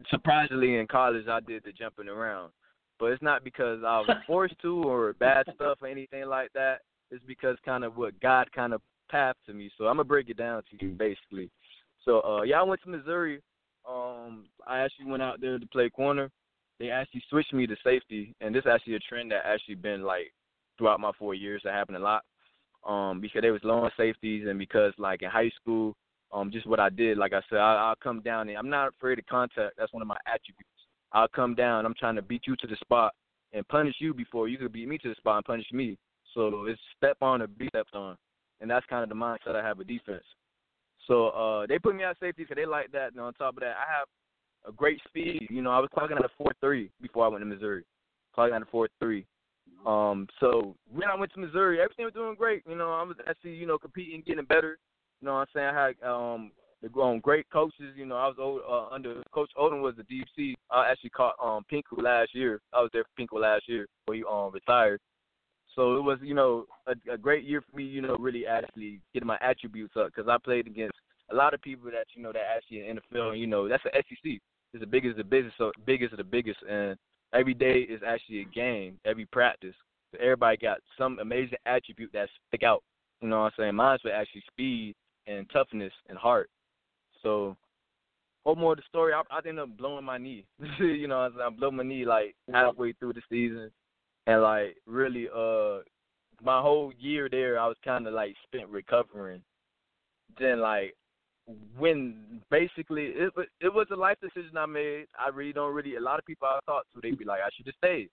surprisingly, 0.09 0.77
in 0.77 0.87
college, 0.87 1.27
I 1.27 1.41
did 1.41 1.63
the 1.65 1.73
jumping 1.73 2.07
around. 2.07 2.51
But 2.99 3.07
it's 3.07 3.21
not 3.21 3.43
because 3.43 3.79
I 3.85 3.99
was 3.99 4.17
forced 4.27 4.59
to 4.61 4.83
or 4.83 5.13
bad 5.13 5.45
stuff 5.55 5.79
or 5.81 5.87
anything 5.87 6.25
like 6.25 6.51
that. 6.53 6.81
It's 7.11 7.23
because 7.27 7.57
kind 7.65 7.83
of 7.83 7.97
what 7.97 8.19
God 8.19 8.51
kind 8.53 8.73
of 8.73 8.81
pathed 9.09 9.39
to 9.47 9.53
me. 9.53 9.69
So 9.77 9.85
I'm 9.85 9.97
gonna 9.97 10.05
break 10.05 10.29
it 10.29 10.37
down 10.37 10.63
to 10.63 10.85
you 10.85 10.91
basically. 10.93 11.49
So 12.03 12.21
uh 12.21 12.43
yeah, 12.43 12.59
I 12.59 12.63
went 12.63 12.81
to 12.83 12.89
Missouri. 12.89 13.41
Um, 13.87 14.45
I 14.65 14.79
actually 14.79 15.05
went 15.05 15.21
out 15.21 15.39
there 15.39 15.59
to 15.59 15.67
play 15.67 15.89
corner 15.91 16.31
they 16.79 16.89
actually 16.89 17.23
switched 17.29 17.53
me 17.53 17.67
to 17.67 17.75
safety, 17.83 18.35
and 18.41 18.53
this 18.53 18.61
is 18.61 18.71
actually 18.71 18.95
a 18.95 18.99
trend 18.99 19.31
that 19.31 19.45
actually 19.45 19.75
been 19.75 20.03
like 20.03 20.33
throughout 20.77 20.99
my 20.99 21.11
four 21.17 21.33
years. 21.33 21.61
That 21.63 21.73
happened 21.73 21.97
a 21.97 22.01
lot, 22.01 22.23
um, 22.85 23.21
because 23.21 23.41
they 23.41 23.51
was 23.51 23.63
long 23.63 23.89
safeties, 23.95 24.47
and 24.47 24.59
because 24.59 24.93
like 24.97 25.21
in 25.21 25.29
high 25.29 25.51
school, 25.61 25.95
um, 26.33 26.51
just 26.51 26.67
what 26.67 26.79
I 26.79 26.89
did, 26.89 27.17
like 27.17 27.33
I 27.33 27.41
said, 27.49 27.59
I, 27.59 27.75
I'll 27.75 27.95
come 27.95 28.21
down 28.21 28.49
and 28.49 28.57
I'm 28.57 28.69
not 28.69 28.89
afraid 28.89 29.19
of 29.19 29.25
contact. 29.27 29.75
That's 29.77 29.93
one 29.93 30.01
of 30.01 30.07
my 30.07 30.17
attributes. 30.25 30.69
I'll 31.11 31.27
come 31.27 31.55
down. 31.55 31.85
I'm 31.85 31.93
trying 31.93 32.15
to 32.15 32.21
beat 32.21 32.43
you 32.45 32.55
to 32.57 32.67
the 32.67 32.75
spot 32.77 33.13
and 33.53 33.67
punish 33.67 33.95
you 33.99 34.13
before 34.13 34.47
you 34.47 34.57
could 34.57 34.73
beat 34.73 34.87
me 34.87 34.97
to 34.99 35.09
the 35.09 35.15
spot 35.15 35.37
and 35.37 35.45
punish 35.45 35.67
me. 35.71 35.97
So 36.33 36.65
it's 36.65 36.81
step 36.97 37.17
on 37.21 37.41
or 37.41 37.47
be 37.47 37.67
stepped 37.69 37.95
on, 37.95 38.17
and 38.59 38.69
that's 38.69 38.85
kind 38.87 39.03
of 39.03 39.09
the 39.09 39.15
mindset 39.15 39.55
I 39.55 39.65
have 39.65 39.77
with 39.77 39.87
defense. 39.87 40.23
So 41.07 41.29
uh, 41.29 41.65
they 41.67 41.79
put 41.79 41.95
me 41.95 42.03
at 42.03 42.19
safety 42.19 42.43
because 42.43 42.55
they 42.55 42.65
like 42.65 42.91
that. 42.91 43.11
And 43.11 43.21
on 43.21 43.33
top 43.33 43.55
of 43.55 43.61
that, 43.61 43.75
I 43.77 43.97
have 43.97 44.07
a 44.67 44.71
great 44.71 44.99
speed. 45.07 45.47
You 45.49 45.61
know, 45.61 45.71
I 45.71 45.79
was 45.79 45.89
clocking 45.95 46.17
at 46.17 46.25
a 46.25 46.29
four 46.37 46.51
three 46.59 46.89
before 47.01 47.25
I 47.25 47.29
went 47.29 47.41
to 47.43 47.45
Missouri. 47.45 47.83
Clocking 48.37 48.55
at 48.55 48.61
a 48.61 48.65
four 48.65 48.89
three. 48.99 49.25
Um, 49.85 50.27
so 50.39 50.75
when 50.91 51.07
I 51.09 51.15
went 51.15 51.31
to 51.33 51.39
Missouri, 51.39 51.79
everything 51.79 52.05
was 52.05 52.13
doing 52.13 52.35
great. 52.35 52.63
You 52.67 52.75
know, 52.75 52.91
I 52.91 53.03
was 53.03 53.17
actually, 53.27 53.53
you 53.53 53.67
know, 53.67 53.77
competing, 53.77 54.23
getting 54.25 54.45
better. 54.45 54.77
You 55.21 55.27
know 55.27 55.33
what 55.35 55.39
I'm 55.41 55.47
saying? 55.53 55.67
I 55.67 55.85
had 55.87 56.07
um 56.07 56.51
the 56.93 57.01
um, 57.01 57.19
great 57.19 57.49
coaches, 57.49 57.93
you 57.95 58.05
know, 58.05 58.15
I 58.15 58.27
was 58.27 58.35
old, 58.39 58.61
uh, 58.67 58.93
under 58.93 59.21
Coach 59.31 59.51
Odom 59.57 59.81
was 59.81 59.95
the 59.95 60.03
DC. 60.03 60.53
I 60.69 60.89
actually 60.89 61.11
caught 61.11 61.35
um 61.43 61.65
Pinkel 61.71 62.01
last 62.01 62.35
year. 62.35 62.61
I 62.73 62.81
was 62.81 62.89
there 62.93 63.03
for 63.03 63.21
Pinkel 63.21 63.41
last 63.41 63.63
year 63.67 63.87
when 64.05 64.17
he 64.17 64.23
um 64.29 64.51
retired. 64.51 64.99
So 65.75 65.97
it 65.97 66.03
was, 66.03 66.19
you 66.21 66.33
know, 66.33 66.65
a, 66.87 66.93
a 67.11 67.17
great 67.17 67.43
year 67.43 67.61
for 67.61 67.75
me, 67.75 67.83
you 67.83 68.01
know, 68.01 68.15
really 68.17 68.47
actually 68.47 69.01
getting 69.13 69.27
my 69.27 69.37
attributes 69.41 69.95
up 69.97 70.07
because 70.07 70.29
I 70.29 70.37
played 70.43 70.67
against 70.67 70.95
a 71.31 71.35
lot 71.35 71.53
of 71.53 71.61
people 71.61 71.89
that 71.91 72.05
you 72.15 72.21
know 72.21 72.31
that 72.31 72.43
actually 72.55 72.87
in 72.87 72.95
the 72.95 73.17
NFL, 73.17 73.37
you 73.37 73.47
know, 73.47 73.67
that's 73.67 73.83
the 73.83 73.91
SEC. 73.93 74.39
It's 74.73 74.81
the 74.81 74.85
biggest, 74.85 75.17
the 75.17 75.23
biggest, 75.23 75.57
so 75.57 75.71
biggest 75.85 76.13
of 76.13 76.17
the 76.17 76.23
biggest, 76.23 76.59
and 76.69 76.97
every 77.33 77.53
day 77.53 77.79
is 77.79 78.01
actually 78.05 78.41
a 78.41 78.45
game. 78.45 78.99
Every 79.05 79.25
practice, 79.25 79.75
so 80.11 80.19
everybody 80.21 80.57
got 80.57 80.79
some 80.97 81.19
amazing 81.19 81.57
attribute 81.65 82.11
that 82.13 82.29
stick 82.47 82.63
out. 82.63 82.83
You 83.21 83.29
know 83.29 83.39
what 83.41 83.45
I'm 83.45 83.51
saying? 83.57 83.75
Mine's 83.75 84.01
was 84.03 84.13
actually 84.15 84.43
speed 84.51 84.95
and 85.27 85.49
toughness 85.49 85.93
and 86.09 86.17
heart. 86.17 86.49
So, 87.25 87.57
whole 88.45 88.55
more 88.55 88.73
of 88.73 88.77
the 88.77 88.83
story, 88.87 89.13
I, 89.13 89.21
I 89.31 89.39
ended 89.39 89.59
up 89.59 89.75
blowing 89.77 90.05
my 90.05 90.19
knee. 90.19 90.45
you 90.79 91.07
know? 91.07 91.27
I 91.43 91.49
blew 91.49 91.71
my 91.71 91.83
knee 91.83 92.05
like 92.05 92.35
halfway 92.53 92.93
through 92.93 93.13
the 93.13 93.21
season, 93.29 93.71
and 94.27 94.41
like 94.43 94.77
really, 94.85 95.27
uh, 95.35 95.79
my 96.43 96.61
whole 96.61 96.93
year 96.99 97.27
there, 97.29 97.59
I 97.59 97.67
was 97.67 97.77
kind 97.83 98.07
of 98.07 98.13
like 98.13 98.35
spent 98.45 98.69
recovering. 98.69 99.41
Then 100.39 100.59
like 100.59 100.95
when 101.77 102.41
basically 102.51 103.05
it 103.05 103.33
it 103.59 103.73
was 103.73 103.87
a 103.91 103.95
life 103.95 104.17
decision 104.21 104.57
I 104.57 104.67
made. 104.67 105.07
I 105.17 105.29
really 105.29 105.53
don't 105.53 105.73
really. 105.73 105.95
A 105.95 106.01
lot 106.01 106.19
of 106.19 106.25
people 106.25 106.47
I 106.47 106.59
talked 106.67 106.93
to, 106.93 107.01
they'd 107.01 107.17
be 107.17 107.25
like, 107.25 107.41
I 107.41 107.49
should 107.55 107.65
have 107.65 107.75
stayed. 107.77 108.09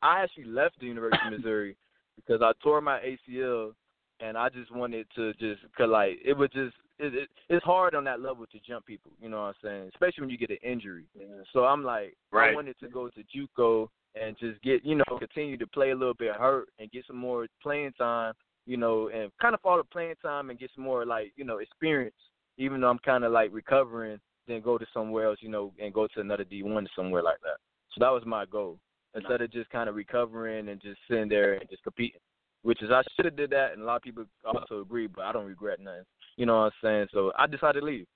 I 0.00 0.22
actually 0.22 0.44
left 0.44 0.80
the 0.80 0.86
University 0.86 1.26
of 1.26 1.32
Missouri 1.32 1.76
because 2.16 2.40
I 2.42 2.52
tore 2.62 2.80
my 2.80 3.00
ACL, 3.00 3.72
and 4.20 4.38
I 4.38 4.48
just 4.48 4.74
wanted 4.74 5.06
to 5.16 5.34
just 5.34 5.62
cause 5.76 5.88
like 5.90 6.18
it 6.24 6.34
was 6.34 6.48
just 6.54 6.74
it, 6.98 7.14
it 7.14 7.28
it's 7.48 7.64
hard 7.64 7.94
on 7.94 8.04
that 8.04 8.20
level 8.20 8.46
to 8.46 8.58
jump 8.66 8.86
people. 8.86 9.10
You 9.20 9.28
know 9.28 9.38
what 9.38 9.46
I'm 9.46 9.54
saying? 9.62 9.90
Especially 9.94 10.22
when 10.22 10.30
you 10.30 10.38
get 10.38 10.50
an 10.50 10.58
injury. 10.62 11.04
So 11.52 11.64
I'm 11.64 11.84
like, 11.84 12.16
I 12.32 12.54
wanted 12.54 12.78
to 12.80 12.88
go 12.88 13.08
to 13.08 13.20
JUCO 13.36 13.88
and 14.20 14.36
just 14.38 14.62
get 14.62 14.84
you 14.84 14.96
know 14.96 15.18
continue 15.18 15.56
to 15.58 15.66
play 15.66 15.90
a 15.90 15.96
little 15.96 16.14
bit 16.14 16.34
hurt 16.34 16.68
and 16.78 16.90
get 16.90 17.04
some 17.06 17.16
more 17.16 17.46
playing 17.62 17.92
time. 17.98 18.34
You 18.66 18.78
know, 18.78 19.10
and 19.14 19.30
kind 19.42 19.54
of 19.54 19.60
follow 19.60 19.78
the 19.78 19.84
playing 19.84 20.14
time 20.22 20.48
and 20.48 20.58
get 20.58 20.70
some 20.74 20.84
more 20.84 21.04
like 21.04 21.32
you 21.36 21.44
know 21.44 21.58
experience 21.58 22.14
even 22.58 22.80
though 22.80 22.88
I'm 22.88 22.98
kind 22.98 23.24
of 23.24 23.32
like 23.32 23.50
recovering, 23.52 24.18
then 24.46 24.60
go 24.60 24.78
to 24.78 24.86
somewhere 24.92 25.26
else, 25.26 25.38
you 25.40 25.48
know, 25.48 25.72
and 25.80 25.92
go 25.92 26.06
to 26.06 26.20
another 26.20 26.44
D1 26.44 26.86
somewhere 26.94 27.22
like 27.22 27.40
that. 27.42 27.56
So 27.92 27.98
that 28.00 28.10
was 28.10 28.22
my 28.26 28.44
goal 28.46 28.78
instead 29.14 29.40
of 29.40 29.52
just 29.52 29.70
kind 29.70 29.88
of 29.88 29.94
recovering 29.94 30.68
and 30.68 30.80
just 30.80 30.98
sitting 31.08 31.28
there 31.28 31.54
and 31.54 31.70
just 31.70 31.82
competing. 31.84 32.20
which 32.62 32.82
is 32.82 32.90
I 32.90 33.02
should 33.14 33.26
have 33.26 33.36
did 33.36 33.50
that, 33.50 33.72
and 33.72 33.82
a 33.82 33.84
lot 33.84 33.96
of 33.96 34.02
people 34.02 34.24
also 34.44 34.80
agree, 34.80 35.06
but 35.06 35.24
I 35.24 35.32
don't 35.32 35.46
regret 35.46 35.80
nothing. 35.80 36.02
You 36.36 36.46
know 36.46 36.56
what 36.56 36.64
I'm 36.64 36.72
saying? 36.82 37.06
So 37.12 37.32
I 37.38 37.46
decided 37.46 37.80
to 37.80 37.86
leave. 37.86 38.06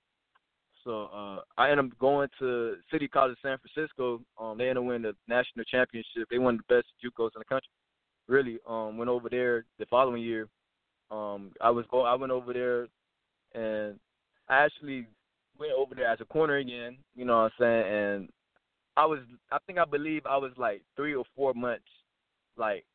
So 0.83 1.09
uh, 1.13 1.39
I 1.57 1.69
ended 1.69 1.85
up 1.91 1.99
going 1.99 2.29
to 2.39 2.75
City 2.91 3.07
College 3.07 3.37
San 3.41 3.57
Francisco. 3.57 4.21
Um, 4.39 4.57
they 4.57 4.69
ended 4.69 4.77
up 4.77 4.83
winning 4.85 5.01
the 5.03 5.13
national 5.27 5.65
championship. 5.65 6.27
They 6.29 6.37
won 6.37 6.57
the 6.57 6.75
best 6.75 6.87
JUCOs 7.03 7.31
in 7.35 7.39
the 7.39 7.45
country. 7.45 7.69
Really, 8.27 8.59
um, 8.67 8.97
went 8.97 9.09
over 9.09 9.29
there 9.29 9.65
the 9.77 9.85
following 9.87 10.21
year. 10.21 10.47
Um, 11.11 11.51
I 11.61 11.69
was 11.71 11.85
go. 11.89 12.01
I 12.01 12.13
went 12.13 12.31
over 12.31 12.53
there, 12.53 12.87
and 13.55 13.99
I 14.47 14.63
actually 14.65 15.07
went 15.59 15.73
over 15.73 15.95
there 15.95 16.07
as 16.07 16.21
a 16.21 16.25
corner 16.25 16.57
again. 16.57 16.97
You 17.15 17.25
know 17.25 17.37
what 17.43 17.43
I'm 17.43 17.51
saying? 17.59 17.93
And 17.93 18.29
I 18.95 19.05
was. 19.05 19.19
I 19.51 19.57
think 19.65 19.79
I 19.79 19.85
believe 19.85 20.25
I 20.27 20.37
was 20.37 20.51
like 20.57 20.83
three 20.95 21.15
or 21.15 21.25
four 21.35 21.53
months. 21.55 21.89
Like 22.55 22.85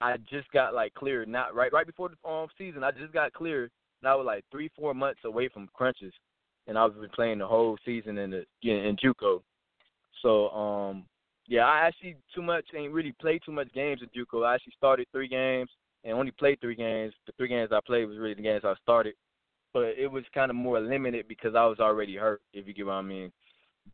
I 0.00 0.18
just 0.30 0.50
got 0.52 0.74
like 0.74 0.92
cleared. 0.94 1.28
Not 1.28 1.54
right. 1.54 1.72
Right 1.72 1.86
before 1.86 2.10
the 2.10 2.28
um, 2.28 2.48
season, 2.58 2.84
I 2.84 2.90
just 2.90 3.12
got 3.12 3.32
cleared. 3.32 3.70
And 4.02 4.08
I 4.08 4.14
was 4.14 4.26
like 4.26 4.44
three, 4.50 4.70
four 4.76 4.94
months 4.94 5.20
away 5.24 5.48
from 5.48 5.68
crunches 5.74 6.12
and 6.66 6.78
I've 6.78 6.98
been 7.00 7.10
playing 7.10 7.38
the 7.38 7.46
whole 7.46 7.76
season 7.84 8.18
in 8.18 8.30
the 8.30 8.44
in, 8.62 8.84
in 8.84 8.96
JUCO. 8.96 9.40
So 10.22 10.48
um 10.50 11.04
yeah, 11.48 11.64
I 11.64 11.86
actually 11.86 12.16
too 12.34 12.42
much 12.42 12.64
ain't 12.74 12.92
really 12.92 13.14
played 13.20 13.42
too 13.44 13.52
much 13.52 13.72
games 13.72 14.00
in 14.02 14.08
JUCO. 14.08 14.44
I 14.44 14.54
actually 14.54 14.74
started 14.76 15.06
three 15.12 15.28
games 15.28 15.70
and 16.04 16.14
only 16.14 16.32
played 16.32 16.60
three 16.60 16.74
games. 16.74 17.14
The 17.26 17.32
three 17.36 17.48
games 17.48 17.70
I 17.72 17.80
played 17.86 18.06
was 18.06 18.18
really 18.18 18.34
the 18.34 18.42
games 18.42 18.62
I 18.64 18.74
started, 18.82 19.14
but 19.72 19.94
it 19.96 20.10
was 20.10 20.24
kind 20.34 20.50
of 20.50 20.56
more 20.56 20.80
limited 20.80 21.28
because 21.28 21.54
I 21.54 21.66
was 21.66 21.78
already 21.78 22.16
hurt. 22.16 22.40
If 22.52 22.66
you 22.66 22.74
get 22.74 22.86
what 22.86 22.92
I 22.92 23.02
mean. 23.02 23.30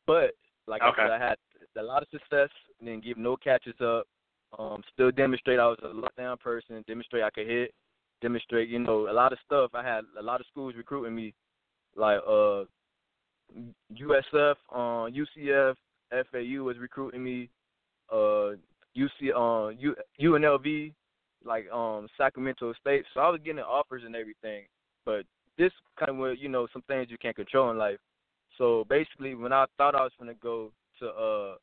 But 0.07 0.33
like 0.67 0.83
okay. 0.83 1.03
I 1.03 1.05
said, 1.05 1.11
I 1.11 1.29
had 1.29 1.37
a 1.79 1.83
lot 1.83 2.03
of 2.03 2.09
success. 2.11 2.49
Didn't 2.81 3.05
give 3.05 3.19
no 3.19 3.37
catches 3.37 3.79
up. 3.81 4.07
Um, 4.59 4.83
still 4.93 5.11
demonstrate 5.11 5.59
I 5.59 5.67
was 5.67 5.79
a 5.83 5.89
lockdown 5.89 6.39
person. 6.39 6.85
Demonstrate 6.87 7.23
I 7.23 7.31
could 7.31 7.47
hit. 7.47 7.73
Demonstrate, 8.23 8.69
you 8.69 8.79
know, 8.79 9.11
a 9.11 9.13
lot 9.13 9.33
of 9.33 9.39
stuff. 9.45 9.73
I 9.75 9.83
had 9.83 10.05
a 10.19 10.23
lot 10.23 10.41
of 10.41 10.47
schools 10.47 10.75
recruiting 10.77 11.15
me 11.15 11.35
like 11.97 12.21
uh 12.27 12.65
USF, 13.95 14.55
uh, 14.73 15.09
UCF, 15.11 15.75
FAU 16.11 16.63
was 16.63 16.79
recruiting 16.79 17.23
me. 17.23 17.51
Uh, 18.11 18.57
UC, 18.97 19.31
uh, 19.35 19.71
U, 19.79 19.95
UNLV, 20.21 20.93
like 21.45 21.71
um 21.71 22.09
Sacramento 22.17 22.73
State. 22.81 23.05
So 23.15 23.21
I 23.21 23.31
was 23.31 23.41
getting 23.45 23.61
offers 23.61 24.03
and 24.05 24.15
everything, 24.15 24.65
but 25.05 25.25
this 25.59 25.73
kind 25.99 26.11
of 26.11 26.17
where 26.17 26.35
you 26.35 26.49
know 26.49 26.67
some 26.73 26.83
things 26.83 27.09
you 27.11 27.19
can't 27.19 27.37
control 27.37 27.71
in 27.71 27.79
life. 27.79 27.99
So 28.59 28.85
basically, 28.89 29.35
when 29.35 29.53
I 29.53 29.65
thought 29.77 29.95
I 29.95 30.03
was 30.03 30.13
gonna 30.19 30.35
go 30.35 30.71
to 31.01 31.09
uh, 31.09 31.55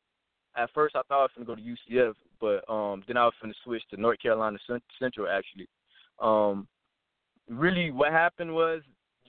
at 0.56 0.70
first 0.74 0.96
I 0.96 1.02
thought 1.08 1.20
I 1.20 1.22
was 1.22 1.30
gonna 1.36 1.46
go 1.46 1.54
to 1.54 1.62
UCF, 1.62 2.14
but 2.40 2.72
um 2.72 3.04
then 3.06 3.16
I 3.16 3.24
was 3.24 3.34
gonna 3.40 3.54
switch 3.64 3.82
to 3.90 4.00
North 4.00 4.20
Carolina 4.20 4.58
Central 4.98 5.28
actually. 5.28 5.68
Um, 6.20 6.66
really, 7.48 7.90
what 7.90 8.12
happened 8.12 8.54
was 8.54 8.82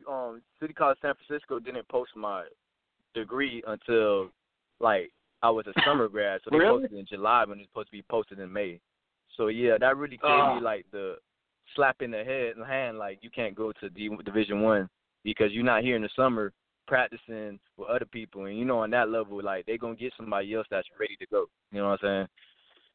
um 0.10 0.42
City 0.60 0.74
College 0.74 0.98
San 1.02 1.14
Francisco 1.16 1.60
didn't 1.60 1.88
post 1.88 2.12
my 2.16 2.46
degree 3.14 3.64
until 3.68 4.30
like 4.80 5.12
I 5.44 5.50
was 5.50 5.66
a 5.68 5.74
summer 5.86 6.08
grad, 6.10 6.42
so 6.44 6.50
they 6.52 6.58
really? 6.58 6.84
posted 6.84 7.00
in 7.00 7.06
July 7.06 7.44
when 7.46 7.60
it's 7.60 7.70
supposed 7.70 7.88
to 7.88 7.92
be 7.92 8.04
posted 8.10 8.40
in 8.40 8.52
May. 8.52 8.80
So 9.38 9.48
yeah, 9.48 9.78
that 9.80 9.98
really 9.98 10.18
gave 10.18 10.32
uh. 10.32 10.56
me 10.56 10.60
ah. 10.60 10.60
like 10.62 10.86
the 10.92 11.16
slap 11.76 12.02
in 12.02 12.12
the 12.12 12.24
head 12.24 12.56
and 12.58 12.66
hand 12.66 12.98
like 12.98 13.20
you 13.22 13.30
can't 13.30 13.56
go 13.56 13.72
to 13.80 13.90
D- 13.90 14.10
Division 14.26 14.62
One 14.62 14.90
because 15.24 15.52
you're 15.52 15.64
not 15.64 15.84
here 15.84 15.96
in 15.96 16.02
the 16.02 16.10
summer 16.16 16.52
practicing 16.88 17.60
with 17.78 17.90
other 17.90 18.06
people, 18.06 18.46
and 18.46 18.58
you 18.58 18.66
know 18.66 18.80
on 18.80 18.90
that 18.92 19.10
level 19.10 19.42
like 19.42 19.66
they're 19.66 19.78
gonna 19.78 19.96
get 19.96 20.14
somebody 20.18 20.54
else 20.54 20.68
that's 20.70 20.88
ready 21.00 21.16
to 21.18 21.26
go. 21.28 21.46
You 21.72 21.80
know 21.80 21.90
what 21.90 22.04
I'm 22.04 22.28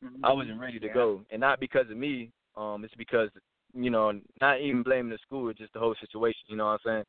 saying? 0.02 0.12
Mm-hmm. 0.12 0.24
I 0.24 0.32
wasn't 0.32 0.60
ready 0.60 0.78
to 0.78 0.86
yeah. 0.86 0.94
go, 0.94 1.22
and 1.30 1.40
not 1.40 1.60
because 1.60 1.90
of 1.90 1.96
me. 1.96 2.30
Um, 2.56 2.84
it's 2.84 2.94
because 2.94 3.28
you 3.76 3.90
know, 3.90 4.12
not 4.40 4.60
even 4.60 4.82
blaming 4.82 5.10
the 5.10 5.18
school, 5.26 5.48
it's 5.48 5.58
just 5.58 5.72
the 5.72 5.78
whole 5.78 5.94
situation. 6.00 6.40
You 6.48 6.56
know 6.56 6.66
what 6.66 6.72
I'm 6.72 6.78
saying? 6.84 7.04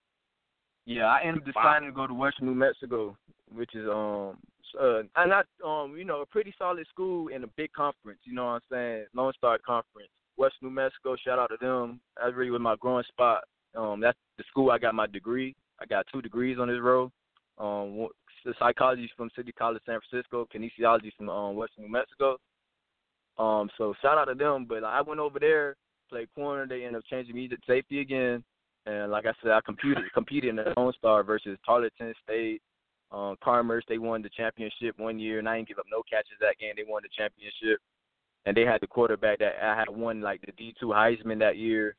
Yeah, 0.85 1.05
I 1.05 1.21
ended 1.23 1.43
up 1.43 1.53
deciding 1.53 1.89
to 1.89 1.95
go 1.95 2.07
to 2.07 2.13
Western 2.13 2.47
New 2.47 2.55
Mexico, 2.55 3.17
which 3.53 3.73
is 3.75 3.87
um 3.89 4.37
uh 4.79 5.01
not 5.25 5.45
um 5.65 5.95
you 5.97 6.05
know 6.05 6.21
a 6.21 6.25
pretty 6.25 6.53
solid 6.57 6.85
school 6.87 7.27
in 7.29 7.43
a 7.43 7.47
big 7.55 7.71
conference. 7.73 8.19
You 8.23 8.33
know 8.33 8.45
what 8.45 8.51
I'm 8.51 8.61
saying? 8.71 9.05
Lone 9.13 9.33
Star 9.37 9.57
Conference, 9.65 10.09
Western 10.37 10.69
New 10.69 10.75
Mexico. 10.75 11.15
Shout 11.15 11.39
out 11.39 11.49
to 11.49 11.57
them. 11.59 11.99
That's 12.15 12.35
really 12.35 12.51
was 12.51 12.61
my 12.61 12.75
growing 12.79 13.03
spot. 13.09 13.43
Um, 13.75 13.99
that's 13.99 14.17
the 14.37 14.43
school 14.49 14.71
I 14.71 14.77
got 14.77 14.95
my 14.95 15.07
degree. 15.07 15.55
I 15.79 15.85
got 15.85 16.05
two 16.11 16.21
degrees 16.21 16.57
on 16.59 16.67
this 16.67 16.79
road. 16.81 17.11
Um, 17.57 18.07
psychology 18.57 19.09
from 19.17 19.29
City 19.35 19.51
College 19.51 19.81
San 19.85 19.99
Francisco, 20.09 20.47
kinesiology 20.53 21.11
from 21.17 21.29
um, 21.29 21.55
Western 21.55 21.83
New 21.83 21.91
Mexico. 21.91 22.37
Um, 23.37 23.69
so 23.77 23.93
shout 24.01 24.17
out 24.17 24.25
to 24.25 24.35
them. 24.35 24.65
But 24.67 24.83
I 24.83 25.01
went 25.01 25.19
over 25.19 25.39
there 25.39 25.75
played 26.09 26.33
corner. 26.35 26.67
They 26.67 26.83
ended 26.83 26.95
up 26.95 27.05
changing 27.09 27.35
me 27.35 27.47
to 27.47 27.57
safety 27.67 28.01
again. 28.01 28.43
And 28.85 29.11
like 29.11 29.25
I 29.25 29.33
said, 29.41 29.51
I 29.51 29.61
competed 29.61 30.03
competed 30.13 30.49
in 30.49 30.55
the 30.55 30.73
Lone 30.77 30.93
Star 30.97 31.23
versus 31.23 31.57
Tarleton 31.65 32.13
State. 32.23 32.61
Um, 33.11 33.37
Commerce, 33.41 33.85
they 33.87 33.97
won 33.97 34.21
the 34.21 34.29
championship 34.29 34.97
one 34.97 35.17
year, 35.17 35.39
and 35.39 35.47
I 35.47 35.55
didn't 35.55 35.69
give 35.69 35.79
up 35.79 35.85
no 35.89 36.03
catches 36.09 36.37
that 36.41 36.57
game. 36.59 36.73
They 36.75 36.83
won 36.85 37.03
the 37.03 37.09
championship, 37.17 37.79
and 38.45 38.55
they 38.55 38.63
had 38.63 38.81
the 38.81 38.87
quarterback 38.87 39.39
that 39.39 39.53
I 39.63 39.77
had 39.77 39.89
won 39.89 40.19
like 40.19 40.41
the 40.41 40.51
D 40.57 40.73
two 40.79 40.87
Heisman 40.87 41.39
that 41.39 41.57
year. 41.57 41.95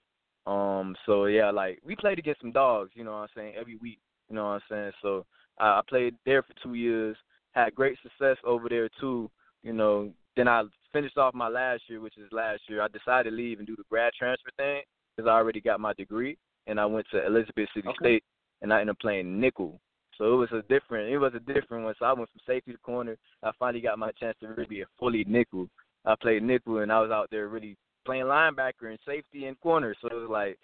Um, 0.46 0.96
so 1.06 1.26
yeah, 1.26 1.50
like 1.50 1.78
we 1.84 1.96
played 1.96 2.18
against 2.18 2.40
some 2.40 2.52
dogs, 2.52 2.90
you 2.94 3.04
know 3.04 3.12
what 3.12 3.18
I'm 3.18 3.28
saying, 3.34 3.54
every 3.58 3.76
week, 3.76 3.98
you 4.28 4.36
know 4.36 4.44
what 4.44 4.50
I'm 4.50 4.60
saying. 4.70 4.92
So 5.02 5.26
I, 5.58 5.78
I 5.78 5.80
played 5.88 6.14
there 6.24 6.42
for 6.42 6.54
two 6.62 6.74
years, 6.74 7.16
had 7.52 7.74
great 7.74 7.98
success 8.02 8.36
over 8.44 8.68
there 8.68 8.88
too. 9.00 9.30
You 9.62 9.72
know, 9.72 10.10
then 10.38 10.48
I 10.48 10.62
finished 10.92 11.18
off 11.18 11.34
my 11.34 11.48
last 11.48 11.82
year, 11.88 12.00
which 12.00 12.16
is 12.16 12.30
last 12.30 12.62
year. 12.68 12.80
I 12.80 12.88
decided 12.88 13.30
to 13.30 13.36
leave 13.36 13.58
and 13.58 13.66
do 13.66 13.76
the 13.76 13.82
grad 13.90 14.12
transfer 14.16 14.50
thing 14.56 14.82
because 15.16 15.28
I 15.28 15.32
already 15.32 15.60
got 15.60 15.80
my 15.80 15.92
degree, 15.94 16.38
and 16.68 16.78
I 16.78 16.86
went 16.86 17.06
to 17.10 17.26
Elizabeth 17.26 17.68
City 17.74 17.88
okay. 17.88 17.96
State, 18.00 18.24
and 18.62 18.72
I 18.72 18.80
ended 18.80 18.94
up 18.94 19.00
playing 19.00 19.40
nickel. 19.40 19.80
So 20.16 20.32
it 20.32 20.36
was 20.36 20.48
a 20.52 20.62
different, 20.68 21.10
it 21.10 21.18
was 21.18 21.32
a 21.34 21.40
different 21.40 21.84
one. 21.84 21.94
So 21.98 22.06
I 22.06 22.12
went 22.12 22.30
from 22.30 22.40
safety 22.46 22.72
to 22.72 22.78
corner. 22.78 23.16
I 23.42 23.50
finally 23.58 23.80
got 23.80 23.98
my 23.98 24.12
chance 24.12 24.36
to 24.40 24.48
really 24.48 24.66
be 24.68 24.80
a 24.82 24.86
fully 24.98 25.24
nickel. 25.26 25.68
I 26.04 26.14
played 26.20 26.42
nickel, 26.42 26.78
and 26.78 26.92
I 26.92 27.00
was 27.00 27.10
out 27.10 27.28
there 27.30 27.48
really 27.48 27.76
playing 28.04 28.24
linebacker 28.24 28.88
and 28.88 28.98
safety 29.06 29.46
and 29.46 29.60
corner. 29.60 29.94
So 30.00 30.08
it 30.08 30.14
was 30.14 30.30
like, 30.30 30.56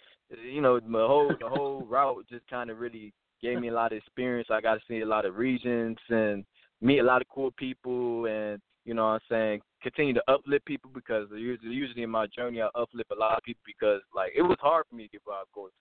you 0.45 0.61
know, 0.61 0.79
the 0.79 1.07
whole 1.07 1.33
the 1.41 1.49
whole 1.49 1.85
route 1.89 2.25
just 2.31 2.49
kind 2.49 2.71
of 2.71 2.79
really 2.79 3.13
gave 3.43 3.61
me 3.61 3.69
a 3.69 3.75
lot 3.75 3.93
of 3.93 3.99
experience. 3.99 4.49
I 4.51 4.61
got 4.61 4.75
to 4.75 4.81
see 4.89 5.01
a 5.01 5.07
lot 5.07 5.27
of 5.27 5.37
regions 5.37 5.99
and 6.09 6.45
meet 6.81 7.01
a 7.01 7.05
lot 7.05 7.23
of 7.23 7.29
cool 7.29 7.51
people, 7.57 8.27
and 8.27 8.61
you 8.85 8.95
know 8.95 9.05
what 9.05 9.11
I'm 9.11 9.21
saying, 9.31 9.61
continue 9.83 10.15
to 10.15 10.23
uplift 10.29 10.65
people 10.67 10.91
because 10.93 11.29
usually, 11.33 11.75
usually 11.75 12.03
in 12.03 12.11
my 12.11 12.27
journey 12.27 12.61
I 12.61 12.69
uplift 12.75 13.11
a 13.11 13.19
lot 13.19 13.37
of 13.37 13.43
people 13.43 13.63
because 13.67 14.01
like 14.15 14.33
it 14.37 14.43
was 14.43 14.59
hard 14.61 14.85
for 14.89 14.97
me 14.97 15.05
to 15.05 15.11
get 15.11 15.25
by 15.25 15.43
course. 15.53 15.73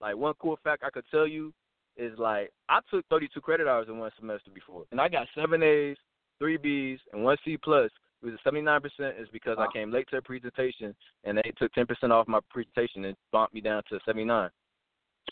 Like 0.00 0.16
one 0.16 0.34
cool 0.40 0.58
fact 0.62 0.84
I 0.84 0.90
could 0.90 1.04
tell 1.10 1.26
you 1.26 1.52
is 1.96 2.16
like 2.18 2.50
I 2.68 2.80
took 2.90 3.04
32 3.10 3.40
credit 3.40 3.66
hours 3.66 3.86
in 3.88 3.98
one 3.98 4.10
semester 4.18 4.50
before, 4.52 4.84
and 4.90 5.00
I 5.00 5.08
got 5.08 5.26
seven 5.34 5.62
A's, 5.62 5.96
three 6.38 6.56
B's, 6.56 6.98
and 7.12 7.24
one 7.24 7.36
C 7.44 7.56
plus. 7.56 7.90
It 8.22 8.26
was 8.26 8.38
a 8.42 8.48
79% 8.48 8.80
is 9.20 9.28
because 9.32 9.58
wow. 9.58 9.66
I 9.68 9.72
came 9.72 9.92
late 9.92 10.06
to 10.10 10.16
a 10.16 10.22
presentation, 10.22 10.94
and 11.24 11.36
they 11.36 11.52
took 11.58 11.70
10% 11.74 12.10
off 12.10 12.26
my 12.26 12.40
presentation 12.48 13.04
and 13.04 13.14
bumped 13.32 13.52
me 13.52 13.60
down 13.60 13.82
to 13.90 14.00
79. 14.06 14.48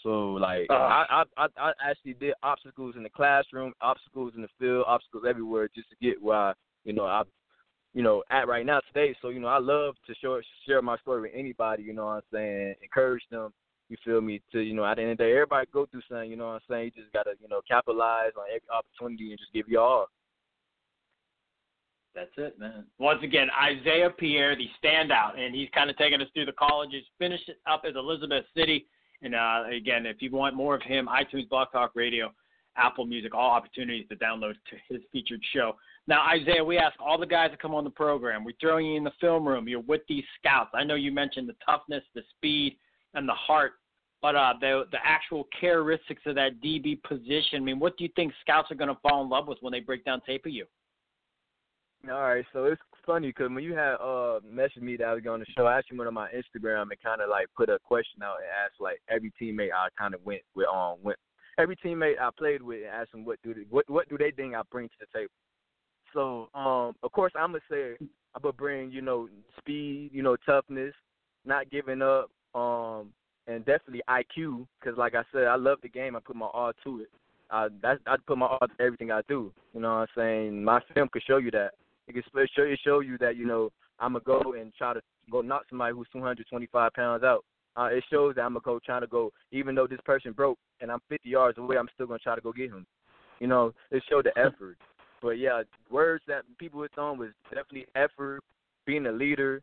So 0.03 0.33
like 0.33 0.67
uh, 0.71 0.75
I, 0.75 1.25
I 1.37 1.47
I 1.57 1.73
actually 1.83 2.15
did 2.15 2.35
obstacles 2.43 2.95
in 2.97 3.03
the 3.03 3.11
classroom, 3.11 3.73
obstacles 3.81 4.33
in 4.35 4.43
the 4.43 4.49
field, 4.59 4.85
obstacles 4.87 5.25
everywhere 5.29 5.69
just 5.75 5.89
to 5.91 5.97
get 6.01 6.21
where 6.21 6.37
I 6.37 6.53
you 6.85 6.93
know, 6.93 7.05
I 7.05 7.23
you 7.95 8.03
know, 8.03 8.23
at 8.31 8.49
right 8.49 8.65
now 8.65 8.81
today. 8.93 9.15
So, 9.21 9.29
you 9.29 9.41
know, 9.41 9.49
I 9.49 9.59
love 9.59 9.95
to 10.07 10.15
show, 10.15 10.41
share 10.67 10.83
my 10.83 10.97
story 10.99 11.23
with 11.23 11.33
anybody, 11.35 11.83
you 11.83 11.93
know 11.93 12.07
what 12.07 12.13
I'm 12.13 12.23
saying, 12.33 12.75
encourage 12.83 13.23
them, 13.31 13.53
you 13.89 13.97
feel 14.05 14.21
me, 14.21 14.41
to, 14.53 14.61
you 14.61 14.75
know, 14.75 14.85
at 14.85 14.97
the 14.97 15.03
end 15.03 15.13
of 15.13 15.19
the 15.19 15.25
day, 15.25 15.33
everybody 15.33 15.67
go 15.73 15.87
through 15.87 16.01
something, 16.09 16.31
you 16.31 16.37
know 16.37 16.47
what 16.47 16.55
I'm 16.55 16.61
saying? 16.71 16.93
You 16.95 17.03
just 17.03 17.13
got 17.13 17.25
to, 17.25 17.33
you 17.41 17.49
know, 17.49 17.61
capitalize 17.69 18.31
on 18.37 18.45
every 18.49 18.63
opportunity 18.73 19.31
and 19.31 19.39
just 19.39 19.53
give 19.53 19.69
your 19.69 19.83
all. 19.83 20.07
That's 22.15 22.31
it, 22.37 22.59
man. 22.59 22.85
Once 22.99 23.21
again, 23.23 23.49
Isaiah 23.63 24.11
Pierre, 24.11 24.55
the 24.55 24.69
standout, 24.83 25.39
and 25.39 25.55
he's 25.55 25.69
kind 25.75 25.89
of 25.89 25.97
taking 25.97 26.21
us 26.21 26.29
through 26.35 26.45
the 26.45 26.53
colleges. 26.53 27.05
Finished 27.19 27.51
up 27.67 27.83
at 27.87 27.97
Elizabeth 27.97 28.45
City. 28.55 28.87
And 29.23 29.35
uh, 29.35 29.65
again, 29.75 30.05
if 30.05 30.21
you 30.21 30.31
want 30.31 30.55
more 30.55 30.75
of 30.75 30.83
him, 30.83 31.09
iTunes, 31.09 31.49
Blog 31.49 31.69
Talk 31.73 31.93
Radio, 31.95 32.31
Apple 32.77 33.07
Music, 33.07 33.35
all 33.35 33.51
opportunities 33.51 34.07
to 34.11 34.17
download 34.17 34.55
to 34.71 34.77
his 34.91 35.01
featured 35.11 35.41
show. 35.55 35.77
Now, 36.09 36.27
Isaiah, 36.29 36.65
we 36.65 36.79
ask 36.79 36.97
all 37.01 37.19
the 37.19 37.27
guys 37.27 37.51
that 37.51 37.63
come 37.63 37.75
on 37.75 37.85
the 37.85 37.91
program. 37.91 38.45
We 38.45 38.55
throw 38.61 38.79
you 38.79 38.97
in 38.97 39.05
the 39.05 39.13
film 39.21 39.47
room. 39.47 39.69
You're 39.69 39.81
with 39.81 40.03
these 40.09 40.25
scouts. 40.39 40.71
I 40.75 40.83
know 40.83 40.97
you 40.97 41.13
mentioned 41.13 41.49
the 41.49 41.57
toughness, 41.65 42.03
the 42.15 42.23
speed, 42.37 42.77
and 43.15 43.29
the 43.29 43.35
heart, 43.35 43.75
but 44.21 44.35
uh, 44.35 44.55
the 44.61 44.85
the 44.91 44.99
actual 45.05 45.47
characteristics 45.59 46.23
of 46.27 46.35
that 46.35 46.61
DB 46.61 47.01
position. 47.03 47.57
I 47.57 47.61
mean, 47.61 47.79
what 47.79 47.97
do 47.97 48.05
you 48.05 48.11
think 48.17 48.33
scouts 48.41 48.71
are 48.73 48.75
going 48.75 48.89
to 48.89 49.01
fall 49.01 49.23
in 49.23 49.29
love 49.29 49.47
with 49.47 49.59
when 49.61 49.73
they 49.73 49.81
break 49.81 50.05
down 50.05 50.21
tape 50.27 50.45
of 50.47 50.53
you? 50.53 50.67
All 52.11 52.21
right, 52.21 52.45
so 52.53 52.65
it's 52.65 52.83
funny 53.07 53.29
because 53.29 53.51
when 53.51 53.63
you 53.63 53.75
had 53.75 53.95
uh 53.95 54.41
messaged 54.45 54.83
me 54.83 54.97
that 54.97 55.07
I 55.07 55.15
was 55.15 55.23
going 55.23 55.45
to 55.45 55.53
show, 55.57 55.67
I 55.67 55.79
actually 55.79 55.99
went 55.99 56.09
on 56.09 56.15
my 56.15 56.29
Instagram 56.31 56.83
and 56.83 57.03
kind 57.03 57.21
of 57.21 57.29
like 57.29 57.47
put 57.57 57.69
a 57.69 57.79
question 57.79 58.25
out 58.25 58.39
and 58.39 58.47
asked 58.65 58.81
like 58.81 59.01
every 59.09 59.33
teammate 59.41 59.71
I 59.73 59.87
kind 59.97 60.13
of 60.13 60.25
went 60.25 60.43
with 60.57 60.67
um 60.67 60.97
went 61.03 61.19
every 61.59 61.77
teammate 61.77 62.19
I 62.21 62.31
played 62.37 62.61
with 62.61 62.79
and 62.79 62.89
asked 62.89 63.13
them 63.13 63.25
what 63.25 63.39
do 63.45 63.55
they, 63.55 63.67
what 63.71 63.89
what 63.89 64.09
do 64.09 64.19
they 64.19 64.33
think 64.33 64.57
I 64.57 64.63
bring 64.73 64.89
to 64.89 64.95
the 64.99 65.07
table. 65.17 65.31
So, 66.15 66.49
um, 66.55 66.95
of 67.03 67.13
course, 67.13 67.33
I'm 67.37 67.53
gonna 67.53 67.61
say 67.71 67.97
I'm 68.35 68.43
gonna 68.43 68.53
bring 68.53 68.91
you 68.91 69.03
know 69.03 69.29
speed, 69.59 70.11
you 70.13 70.23
know 70.23 70.37
toughness, 70.47 70.95
not 71.45 71.71
giving 71.71 72.03
up, 72.03 72.31
um, 72.55 73.09
and 73.47 73.65
definitely 73.65 74.03
IQ. 74.09 74.67
Because 74.81 74.99
like 74.99 75.15
I 75.15 75.23
said, 75.33 75.45
I 75.45 75.57
love 75.57 75.79
the 75.83 75.89
game. 75.89 76.17
I 76.17 76.21
put 76.21 76.37
my 76.37 76.47
all 76.47 76.73
to 76.85 77.01
it. 77.01 77.11
I 77.51 77.69
that's 77.83 78.01
I 78.07 78.17
put 78.27 78.39
my 78.39 78.47
all 78.47 78.59
to 78.67 78.85
everything 78.85 79.11
I 79.11 79.23
do. 79.29 79.53
You 79.75 79.81
know 79.81 79.95
what 79.95 80.01
I'm 80.01 80.07
saying? 80.17 80.65
My 80.65 80.81
film 80.95 81.09
could 81.13 81.23
show 81.27 81.39
you 81.39 81.51
that. 81.53 81.73
It 82.09 82.15
could 82.15 82.25
show 82.55 82.63
you 82.65 82.77
show 82.85 83.01
you 83.01 83.19
that 83.19 83.37
you 83.37 83.47
know 83.47 83.71
I'm 84.01 84.15
gonna 84.15 84.25
go 84.25 84.55
and 84.55 84.73
try 84.75 84.95
to 84.95 85.01
go 85.31 85.41
knock 85.41 85.65
somebody 85.69 85.95
who's 85.95 86.09
225 86.13 86.93
pounds 86.93 87.23
out. 87.23 87.45
Uh, 87.77 87.85
it 87.85 88.05
shows 88.11 88.35
that 88.35 88.43
I'm 88.43 88.53
gonna 88.53 88.61
go 88.65 88.79
trying 88.85 89.01
to 89.01 89.07
go, 89.07 89.33
even 89.51 89.75
though 89.75 89.87
this 89.87 90.01
person 90.05 90.33
broke 90.33 90.59
and 90.81 90.91
I'm 90.91 91.01
50 91.09 91.29
yards 91.29 91.59
away, 91.59 91.79
I'm 91.79 91.89
still 91.95 92.07
gonna 92.07 92.19
try 92.19 92.35
to 92.35 92.41
go 92.41 92.53
get 92.53 92.71
him. 92.71 92.87
You 93.41 93.47
know, 93.47 93.73
it 93.91 94.03
showed 94.09 94.27
the 94.27 94.39
effort. 94.39 94.77
But 95.23 95.39
yeah, 95.39 95.63
words 95.91 96.23
that 96.27 96.43
people 96.59 96.81
were 96.81 96.91
throwing 96.95 97.19
was 97.19 97.31
definitely 97.45 97.87
effort, 97.95 98.41
being 98.87 99.07
a 99.07 99.13
leader, 99.13 99.63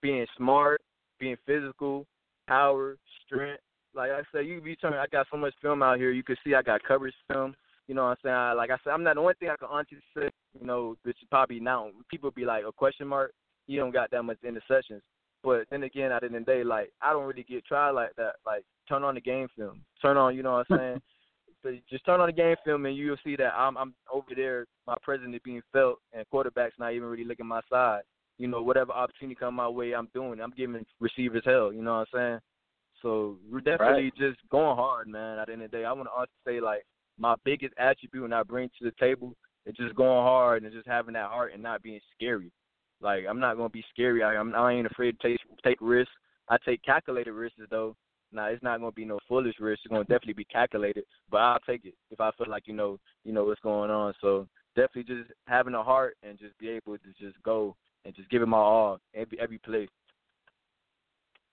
being 0.00 0.24
smart, 0.36 0.80
being 1.18 1.36
physical, 1.44 2.06
power, 2.46 2.96
strength. 3.26 3.62
Like 3.92 4.10
I 4.12 4.22
said, 4.30 4.46
you 4.46 4.60
be 4.60 4.76
telling 4.76 4.96
me 4.96 5.02
I 5.02 5.06
got 5.08 5.26
so 5.30 5.36
much 5.36 5.54
film 5.60 5.82
out 5.82 5.98
here. 5.98 6.12
You 6.12 6.22
can 6.22 6.36
see 6.44 6.54
I 6.54 6.62
got 6.62 6.82
coverage 6.84 7.14
film. 7.30 7.54
You 7.88 7.96
know 7.96 8.04
what 8.04 8.10
I'm 8.10 8.16
saying? 8.22 8.34
I, 8.34 8.52
like 8.52 8.70
I 8.70 8.76
said, 8.84 8.90
I'm 8.90 9.02
not 9.02 9.16
the 9.16 9.20
only 9.20 9.34
thing 9.40 9.48
I 9.48 9.56
can 9.56 9.68
honestly 9.68 9.98
say. 10.16 10.30
You 10.60 10.66
know, 10.66 10.96
which 11.02 11.16
probably 11.28 11.58
now 11.58 11.90
people 12.08 12.30
be 12.30 12.44
like 12.44 12.64
a 12.64 12.72
question 12.72 13.08
mark. 13.08 13.32
You 13.66 13.80
don't 13.80 13.92
got 13.92 14.10
that 14.12 14.22
much 14.22 14.38
interceptions. 14.44 15.00
But 15.42 15.64
then 15.70 15.82
again, 15.82 16.12
at 16.12 16.20
the 16.20 16.26
end 16.26 16.36
of 16.36 16.46
the 16.46 16.52
day, 16.52 16.64
like 16.64 16.92
I 17.02 17.12
don't 17.12 17.26
really 17.26 17.42
get 17.42 17.64
tried 17.64 17.90
like 17.90 18.14
that. 18.16 18.34
Like 18.46 18.62
turn 18.88 19.02
on 19.02 19.16
the 19.16 19.20
game 19.20 19.48
film, 19.56 19.80
turn 20.00 20.16
on, 20.16 20.36
you 20.36 20.42
know 20.42 20.52
what 20.52 20.66
I'm 20.70 20.78
saying? 20.78 21.02
But 21.62 21.72
just 21.88 22.04
turn 22.04 22.20
on 22.20 22.26
the 22.26 22.32
game 22.32 22.56
film 22.64 22.86
and 22.86 22.96
you'll 22.96 23.16
see 23.24 23.36
that 23.36 23.54
I'm 23.54 23.76
I'm 23.76 23.94
over 24.12 24.34
there, 24.34 24.66
my 24.86 24.96
presence 25.02 25.34
is 25.34 25.40
being 25.44 25.62
felt, 25.72 25.98
and 26.12 26.28
quarterback's 26.30 26.78
not 26.78 26.92
even 26.92 27.08
really 27.08 27.24
looking 27.24 27.46
my 27.46 27.60
side. 27.70 28.02
You 28.38 28.48
know, 28.48 28.62
whatever 28.62 28.92
opportunity 28.92 29.34
come 29.34 29.54
my 29.54 29.68
way, 29.68 29.92
I'm 29.94 30.08
doing. 30.14 30.40
I'm 30.40 30.54
giving 30.56 30.84
receivers 30.98 31.42
hell. 31.44 31.72
You 31.72 31.82
know 31.82 31.98
what 31.98 32.08
I'm 32.14 32.18
saying? 32.30 32.38
So 33.02 33.36
we're 33.50 33.60
definitely 33.60 34.04
right. 34.04 34.16
just 34.16 34.38
going 34.50 34.76
hard, 34.76 35.08
man. 35.08 35.38
At 35.38 35.46
the 35.46 35.52
end 35.54 35.62
of 35.62 35.70
the 35.70 35.78
day, 35.78 35.84
I 35.84 35.92
want 35.92 36.06
to 36.06 36.12
also 36.12 36.30
say 36.46 36.60
like 36.60 36.84
my 37.18 37.34
biggest 37.44 37.74
attribute 37.78 38.24
and 38.24 38.34
I 38.34 38.42
bring 38.42 38.68
to 38.78 38.84
the 38.84 38.92
table 38.98 39.34
is 39.66 39.76
just 39.76 39.94
going 39.94 40.22
hard 40.22 40.62
and 40.62 40.72
just 40.72 40.88
having 40.88 41.14
that 41.14 41.28
heart 41.28 41.52
and 41.52 41.62
not 41.62 41.82
being 41.82 42.00
scary. 42.14 42.50
Like 43.00 43.24
I'm 43.28 43.40
not 43.40 43.56
gonna 43.56 43.68
be 43.68 43.84
scary. 43.92 44.22
I, 44.22 44.36
I'm 44.36 44.54
I 44.54 44.72
ain't 44.72 44.86
afraid 44.86 45.18
to 45.20 45.28
take 45.28 45.38
take 45.64 45.78
risks. 45.80 46.12
I 46.48 46.56
take 46.64 46.82
calculated 46.82 47.32
risks 47.32 47.60
though. 47.70 47.96
Now 48.32 48.46
it's 48.46 48.62
not 48.62 48.80
gonna 48.80 48.92
be 48.92 49.04
no 49.04 49.18
foolish 49.28 49.56
risk. 49.60 49.80
It's 49.84 49.90
gonna 49.90 50.04
definitely 50.04 50.34
be 50.34 50.44
calculated, 50.44 51.04
but 51.30 51.38
I'll 51.38 51.58
take 51.60 51.84
it 51.84 51.94
if 52.10 52.20
I 52.20 52.30
feel 52.32 52.48
like 52.48 52.66
you 52.66 52.74
know 52.74 52.98
you 53.24 53.32
know 53.32 53.44
what's 53.44 53.60
going 53.60 53.90
on. 53.90 54.14
So 54.20 54.46
definitely 54.76 55.14
just 55.14 55.30
having 55.46 55.74
a 55.74 55.82
heart 55.82 56.16
and 56.22 56.38
just 56.38 56.56
be 56.58 56.68
able 56.68 56.96
to 56.98 57.08
just 57.18 57.40
go 57.42 57.76
and 58.04 58.14
just 58.14 58.30
give 58.30 58.42
it 58.42 58.46
my 58.46 58.56
all 58.56 58.98
every 59.14 59.38
every 59.40 59.58
play. 59.58 59.88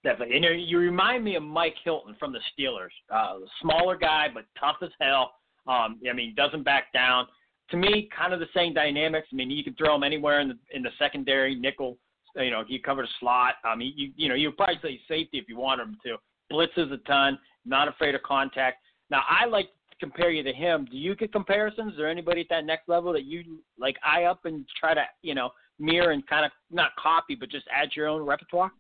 Definitely, 0.03 0.36
and 0.36 0.46
you, 0.46 0.51
you 0.51 0.79
remind 0.79 1.24
me 1.24 1.36
of 1.36 1.43
Mike 1.43 1.75
Hilton 1.84 2.15
from 2.19 2.31
the 2.31 2.39
Steelers. 2.57 2.93
Uh, 3.13 3.39
smaller 3.62 3.98
guy, 3.98 4.27
but 4.34 4.46
tough 4.60 4.77
as 4.81 4.91
hell. 5.01 5.34
Um, 5.67 6.00
I 6.10 6.13
mean, 6.13 6.34
doesn't 6.36 6.63
back 6.63 6.93
down. 6.93 7.27
To 7.72 7.77
me, 7.77 8.07
kind 8.17 8.34
of 8.34 8.39
the 8.39 8.46
same 8.55 8.74
dynamics. 8.74 9.27
I 9.34 9.36
mean, 9.36 9.51
you 9.51 9.63
could 9.63 9.77
throw 9.77 9.96
him 9.96 10.03
anywhere 10.03 10.39
in 10.39 10.50
the 10.50 10.57
in 10.72 10.84
the 10.84 10.91
secondary, 10.98 11.55
nickel. 11.55 11.98
You 12.36 12.51
know, 12.51 12.63
he 12.65 12.79
covered 12.79 13.05
a 13.05 13.10
slot. 13.19 13.55
I 13.65 13.75
mean, 13.75 13.93
you 13.98 14.12
you 14.15 14.29
know, 14.29 14.36
you 14.36 14.51
probably 14.51 14.79
say 14.81 15.00
safety 15.07 15.39
if 15.39 15.50
you 15.50 15.57
want 15.57 15.81
him 15.81 15.98
to. 16.05 16.17
Blitzes 16.51 16.92
a 16.92 16.98
ton, 17.08 17.38
not 17.66 17.88
afraid 17.88 18.16
of 18.16 18.24
contact. 18.24 18.77
Now, 19.10 19.22
I 19.30 19.46
like 19.46 19.68
to 19.92 19.98
compare 20.00 20.32
you 20.32 20.44
to 20.44 20.54
him. 20.54 20.88
Do 20.89 20.98
you 20.98 21.16
get 21.16 21.32
comparisons? 21.32 21.94
Is 21.94 21.98
there 21.98 22.10
anybody 22.10 22.42
at 22.42 22.48
that 22.50 22.66
next 22.66 22.88
level 22.88 23.13
that 23.13 23.25
you 23.25 23.60
like 23.77 23.98
eye 24.06 24.24
up 24.24 24.46
and 24.46 24.66
try 24.80 24.94
to 24.94 25.04
you 25.22 25.36
know 25.36 25.50
mirror 25.80 26.12
and 26.12 26.25
kind 26.27 26.46
of 26.46 26.51
not 26.72 26.96
copy, 26.98 27.36
but 27.36 27.50
just 27.50 27.66
add 27.74 27.89
your 27.96 28.08
own 28.08 28.25
repertoire? 28.25 28.72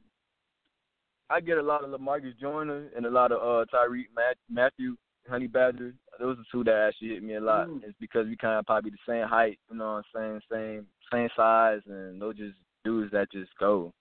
I 1.29 1.41
get 1.41 1.57
a 1.57 1.61
lot 1.61 1.83
of 1.83 1.89
Lamarcus 1.89 2.37
Joyner 2.39 2.87
and 2.95 3.05
a 3.05 3.09
lot 3.09 3.31
of 3.31 3.39
uh 3.41 3.65
Tyrann 3.73 4.05
Mathieu 4.49 4.95
Honey 5.29 5.47
Badger. 5.47 5.93
Those 6.19 6.37
are 6.37 6.45
two 6.51 6.63
that 6.63 6.87
actually 6.87 7.09
hit 7.09 7.23
me 7.23 7.35
a 7.35 7.41
lot. 7.41 7.67
Mm. 7.67 7.83
It's 7.83 7.97
because 7.99 8.27
we 8.27 8.37
kind 8.37 8.59
of 8.59 8.65
probably 8.65 8.91
the 8.91 8.97
same 9.07 9.27
height, 9.27 9.59
you 9.69 9.77
know 9.77 10.01
what 10.01 10.05
I'm 10.15 10.41
saying, 10.41 10.41
same 10.51 10.87
same 11.11 11.29
size, 11.35 11.81
and 11.87 12.21
those 12.21 12.37
just 12.37 12.55
dudes 12.83 13.11
that 13.11 13.31
just 13.31 13.51
go. 13.59 13.93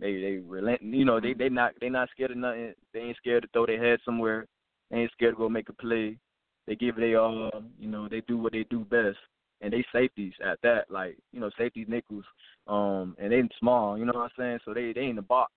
They 0.00 0.20
they 0.20 0.38
relent, 0.44 0.82
you 0.82 1.04
know, 1.04 1.20
they 1.20 1.34
they 1.34 1.48
not 1.48 1.72
they 1.80 1.88
not 1.88 2.08
scared 2.10 2.32
of 2.32 2.36
nothing. 2.36 2.74
They 2.92 3.00
ain't 3.00 3.16
scared 3.16 3.42
to 3.42 3.48
throw 3.52 3.66
their 3.66 3.82
head 3.82 4.00
somewhere. 4.04 4.46
They 4.90 4.98
ain't 4.98 5.12
scared 5.12 5.34
to 5.34 5.38
go 5.38 5.48
make 5.48 5.68
a 5.68 5.72
play. 5.72 6.18
They 6.66 6.74
give 6.74 6.96
they 6.96 7.14
all, 7.14 7.50
you 7.78 7.88
know, 7.88 8.08
they 8.08 8.22
do 8.26 8.38
what 8.38 8.52
they 8.52 8.64
do 8.70 8.80
best. 8.80 9.18
And 9.60 9.72
they 9.72 9.84
safeties 9.92 10.32
at 10.44 10.58
that, 10.62 10.90
like 10.90 11.16
you 11.32 11.40
know, 11.40 11.50
safeties 11.56 11.86
nickels, 11.88 12.24
um, 12.66 13.16
and 13.18 13.32
they 13.32 13.42
small, 13.58 13.96
you 13.96 14.04
know 14.04 14.12
what 14.14 14.24
I'm 14.24 14.30
saying. 14.36 14.58
So 14.64 14.74
they 14.74 14.92
they 14.92 15.06
in 15.06 15.16
the 15.16 15.22
box. 15.22 15.52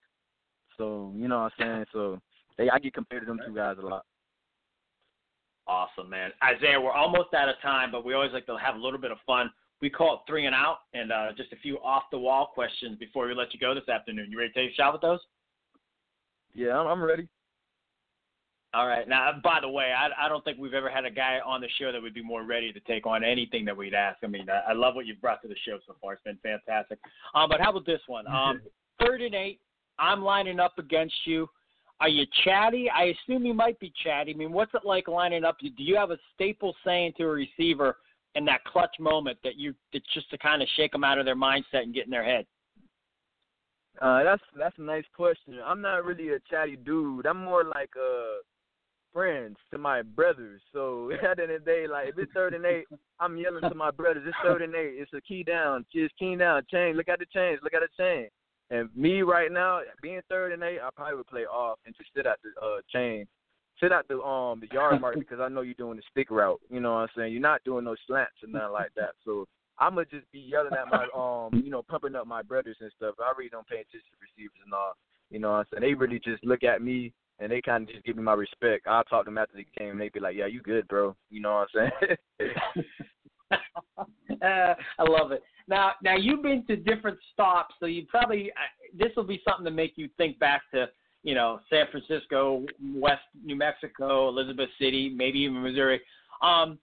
So 0.78 1.12
you 1.16 1.28
know 1.28 1.40
what 1.42 1.54
I'm 1.60 1.66
saying. 1.66 1.86
So 1.92 2.20
they 2.58 2.70
I 2.70 2.80
get 2.80 2.94
compared 2.94 3.24
to 3.24 3.26
them 3.26 3.40
two 3.46 3.56
guys 3.56 3.78
a 3.82 3.86
lot. 3.86 4.06
Awesome, 5.68 6.10
man. 6.10 6.32
Isaiah, 6.42 6.80
we're 6.80 6.94
almost 6.94 7.34
out 7.34 7.50
of 7.50 7.56
time, 7.62 7.92
but 7.92 8.06
we 8.06 8.14
always 8.14 8.32
like 8.32 8.46
to 8.46 8.56
have 8.56 8.76
a 8.76 8.80
little 8.80 9.00
bit 9.00 9.12
of 9.12 9.18
fun. 9.26 9.50
We 9.82 9.90
call 9.90 10.16
it 10.16 10.20
three 10.28 10.46
and 10.48 10.56
out, 10.56 10.80
and 10.94 11.12
uh, 11.12 11.28
just 11.38 11.54
a 11.54 11.56
few 11.58 11.78
off 11.78 12.04
the 12.12 12.18
wall 12.18 12.52
questions 12.54 12.98
before 12.98 13.28
we 13.28 13.36
let 13.36 13.54
you 13.54 13.60
go 13.60 13.76
this 13.76 13.88
afternoon. 13.88 14.32
You 14.32 14.40
ready 14.40 14.52
to 14.52 14.60
take 14.60 14.72
a 14.72 14.76
shot 14.76 14.94
with 14.94 15.02
those? 15.02 15.20
Yeah, 16.56 16.80
I'm, 16.80 17.04
ready. 17.04 17.28
All 18.74 18.88
right. 18.88 19.08
Now, 19.08 19.34
by 19.44 19.60
the 19.62 19.70
way, 19.70 19.94
I, 19.96 20.26
I 20.26 20.28
don't 20.28 20.44
think 20.44 20.58
we've 20.58 20.74
ever 20.74 20.90
had 20.90 21.06
a 21.06 21.12
guy 21.12 21.38
on 21.46 21.62
the 21.62 21.68
show 21.80 21.92
that 21.92 22.02
would 22.02 22.16
be 22.16 22.24
more 22.24 22.44
ready 22.44 22.74
to 22.74 22.80
take 22.82 23.06
on 23.06 23.24
anything 23.24 23.64
that 23.66 23.78
we'd 23.78 23.94
ask. 23.94 24.18
I 24.24 24.28
mean, 24.28 24.48
I, 24.50 24.72
I 24.72 24.74
love 24.74 24.96
what 24.96 25.06
you've 25.06 25.22
brought 25.22 25.44
to 25.44 25.48
the 25.48 25.56
show 25.68 25.78
so 25.86 25.96
far. 26.02 26.14
It's 26.14 26.24
been 26.24 26.40
fantastic. 26.42 26.98
Um, 27.36 27.48
but 27.50 27.62
how 27.62 27.70
about 27.70 27.86
this 27.86 28.02
one? 28.08 28.26
Um, 28.28 28.62
third 29.00 29.22
and 29.22 29.36
eight. 29.36 29.60
I'm 30.00 30.24
lining 30.24 30.60
up 30.60 30.80
against 30.80 31.16
you. 31.26 31.48
Are 32.00 32.10
you 32.10 32.26
chatty? 32.44 32.90
I 32.90 33.14
assume 33.16 33.46
you 33.46 33.54
might 33.54 33.80
be 33.80 33.92
chatty. 34.04 34.34
I 34.34 34.38
mean, 34.38 34.52
what's 34.52 34.74
it 34.74 34.86
like 34.86 35.08
lining 35.08 35.44
up? 35.44 35.58
Do 35.60 35.70
you 35.78 35.96
have 35.96 36.12
a 36.12 36.18
staple 36.34 36.76
saying 36.86 37.14
to 37.18 37.24
a 37.24 37.28
receiver 37.28 37.98
in 38.38 38.46
that 38.46 38.64
clutch 38.64 38.96
moment 39.00 39.38
that 39.44 39.58
you 39.58 39.74
it's 39.92 40.06
just 40.14 40.30
to 40.30 40.38
kind 40.38 40.62
of 40.62 40.68
shake 40.76 40.92
them 40.92 41.04
out 41.04 41.18
of 41.18 41.26
their 41.26 41.36
mindset 41.36 41.84
and 41.84 41.94
get 41.94 42.06
in 42.06 42.12
their 42.12 42.24
head? 42.24 42.46
Uh, 44.02 44.24
that's 44.24 44.44
that's 44.58 44.78
a 44.78 44.82
nice 44.82 45.06
question. 45.16 45.56
I'm 45.66 45.82
not 45.82 46.06
really 46.06 46.30
a 46.30 46.40
chatty 46.50 46.78
dude. 46.78 47.26
I'm 47.26 47.44
more 47.44 47.64
like 47.64 47.90
a 47.98 48.38
friends 49.12 49.58
to 49.72 49.80
my 49.80 50.04
brothers. 50.04 50.62
So 50.72 51.12
at 51.24 51.38
the 51.38 51.44
end 51.44 51.52
of 51.52 51.66
the 51.66 51.72
day, 51.72 51.88
like 51.88 52.10
if 52.10 52.18
it's 52.20 52.32
third 52.34 52.54
and 52.54 52.66
eight, 52.66 52.86
I'm 53.20 53.38
yelling 53.38 53.68
to 53.68 53.76
my 53.76 53.90
brothers. 53.90 54.24
It's 54.28 54.38
third 54.44 54.62
and 54.62 54.76
eight. 54.76 54.96
It's 54.98 55.12
a 55.14 55.22
key 55.22 55.44
down. 55.44 55.86
Just 55.92 56.16
key 56.18 56.36
down. 56.36 56.62
Change. 56.72 56.96
Look 56.96 57.10
at 57.10 57.20
the 57.20 57.26
change. 57.34 57.60
Look 57.64 57.74
at 57.74 57.82
the 57.82 58.04
change. 58.04 58.30
And 58.70 58.90
me 58.96 59.22
right 59.22 59.52
now, 59.52 59.80
being 60.02 60.22
third 60.30 60.52
and 60.52 60.62
eight, 60.62 60.80
I 60.84 60.90
probably 60.96 61.16
would 61.16 61.28
play 61.28 61.46
off 61.46 61.80
and 61.86 61.96
just 61.96 62.10
sit 62.16 62.26
at 62.26 62.38
the 62.44 62.50
uh, 62.64 62.82
chain, 62.92 63.26
sit 63.80 63.92
out 63.92 64.08
the 64.08 64.22
um 64.22 64.60
the 64.60 64.68
yard 64.74 65.02
mark 65.02 65.16
because 65.18 65.40
I 65.40 65.50
know 65.50 65.62
you're 65.62 65.74
doing 65.74 65.98
the 65.98 66.04
stick 66.12 66.30
route. 66.32 66.62
You 66.70 66.80
know 66.80 66.94
what 66.94 67.00
I'm 67.00 67.10
saying? 67.16 67.34
You're 67.34 67.42
not 67.42 67.64
doing 67.64 67.86
no 67.86 67.96
slants 68.06 68.44
or 68.44 68.50
nothing 68.50 68.74
like 68.74 68.92
that. 68.96 69.12
So 69.26 69.48
I'm 69.80 69.94
gonna 69.96 70.06
just 70.06 70.32
be 70.32 70.40
yelling 70.40 70.74
at 70.74 70.90
my 70.92 71.08
um 71.16 71.62
you 71.64 71.72
know 71.72 71.84
pumping 71.84 72.16
up 72.16 72.28
my 72.28 72.42
brothers 72.42 72.78
and 72.80 72.92
stuff. 72.96 73.16
I 73.20 73.32
really 73.38 73.50
don't 73.50 73.68
pay 73.68 73.78
attention 73.78 74.12
to 74.12 74.22
receivers 74.22 74.60
and 74.64 74.74
all. 74.74 74.94
You 75.30 75.40
know 75.40 75.52
what 75.52 75.58
I'm 75.58 75.66
saying? 75.72 75.82
They 75.82 75.94
really 75.94 76.20
just 76.20 76.44
look 76.44 76.64
at 76.64 76.82
me 76.82 77.14
and 77.40 77.52
they 77.52 77.62
kind 77.62 77.84
of 77.84 77.94
just 77.94 78.06
give 78.06 78.16
me 78.16 78.24
my 78.24 78.34
respect. 78.34 78.88
I'll 78.88 79.04
talk 79.04 79.26
to 79.26 79.30
them 79.30 79.38
after 79.38 79.58
the 79.58 79.66
game 79.78 79.92
and 79.92 80.02
they 80.02 80.10
be 80.10 80.20
like, 80.20 80.36
"Yeah, 80.36 80.48
you 80.48 80.62
good, 80.62 80.88
bro." 80.88 81.16
You 81.30 81.42
know 81.42 81.68
what 81.74 81.82
I'm 81.82 81.92
saying? 82.40 82.50
uh, 84.42 84.74
I 85.00 85.04
love 85.04 85.32
it. 85.32 85.44
Now, 85.68 85.92
now 86.02 86.16
you've 86.16 86.44
been 86.44 86.66
to 86.68 86.78
different 86.78 87.20
stops, 87.34 87.76
so 87.80 87.86
you 87.86 88.06
probably 88.08 88.52
uh, 88.52 88.98
this 88.98 89.12
will 89.16 89.26
be 89.26 89.42
something 89.48 89.66
to 89.66 89.72
make 89.72 89.94
you 89.98 90.10
think 90.18 90.40
back 90.40 90.62
to 90.74 90.88
you 91.28 91.36
know 91.36 91.60
San 91.70 91.86
Francisco, 91.92 92.66
West 92.96 93.22
New 93.44 93.58
Mexico, 93.58 94.30
Elizabeth 94.30 94.70
City, 94.80 95.14
maybe 95.14 95.40
even 95.40 95.62
Missouri. 95.62 96.00
Um, 96.42 96.80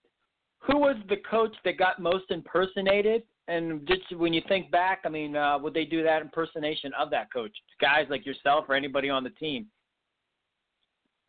who 0.58 0.76
was 0.76 0.96
the 1.08 1.16
coach 1.28 1.54
that 1.64 1.78
got 1.78 1.98
most 1.98 2.26
impersonated? 2.30 3.22
And 3.48 3.86
just 3.88 4.02
when 4.16 4.32
you 4.34 4.42
think 4.46 4.70
back, 4.70 5.00
I 5.04 5.08
mean, 5.08 5.34
uh, 5.34 5.58
would 5.58 5.74
they 5.74 5.84
do 5.84 6.02
that 6.02 6.22
impersonation 6.22 6.92
of 6.98 7.10
that 7.10 7.32
coach? 7.32 7.52
Guys 7.80 8.06
like 8.10 8.24
yourself 8.24 8.66
or 8.68 8.74
anybody 8.74 9.08
on 9.10 9.24
the 9.24 9.30
team? 9.30 9.66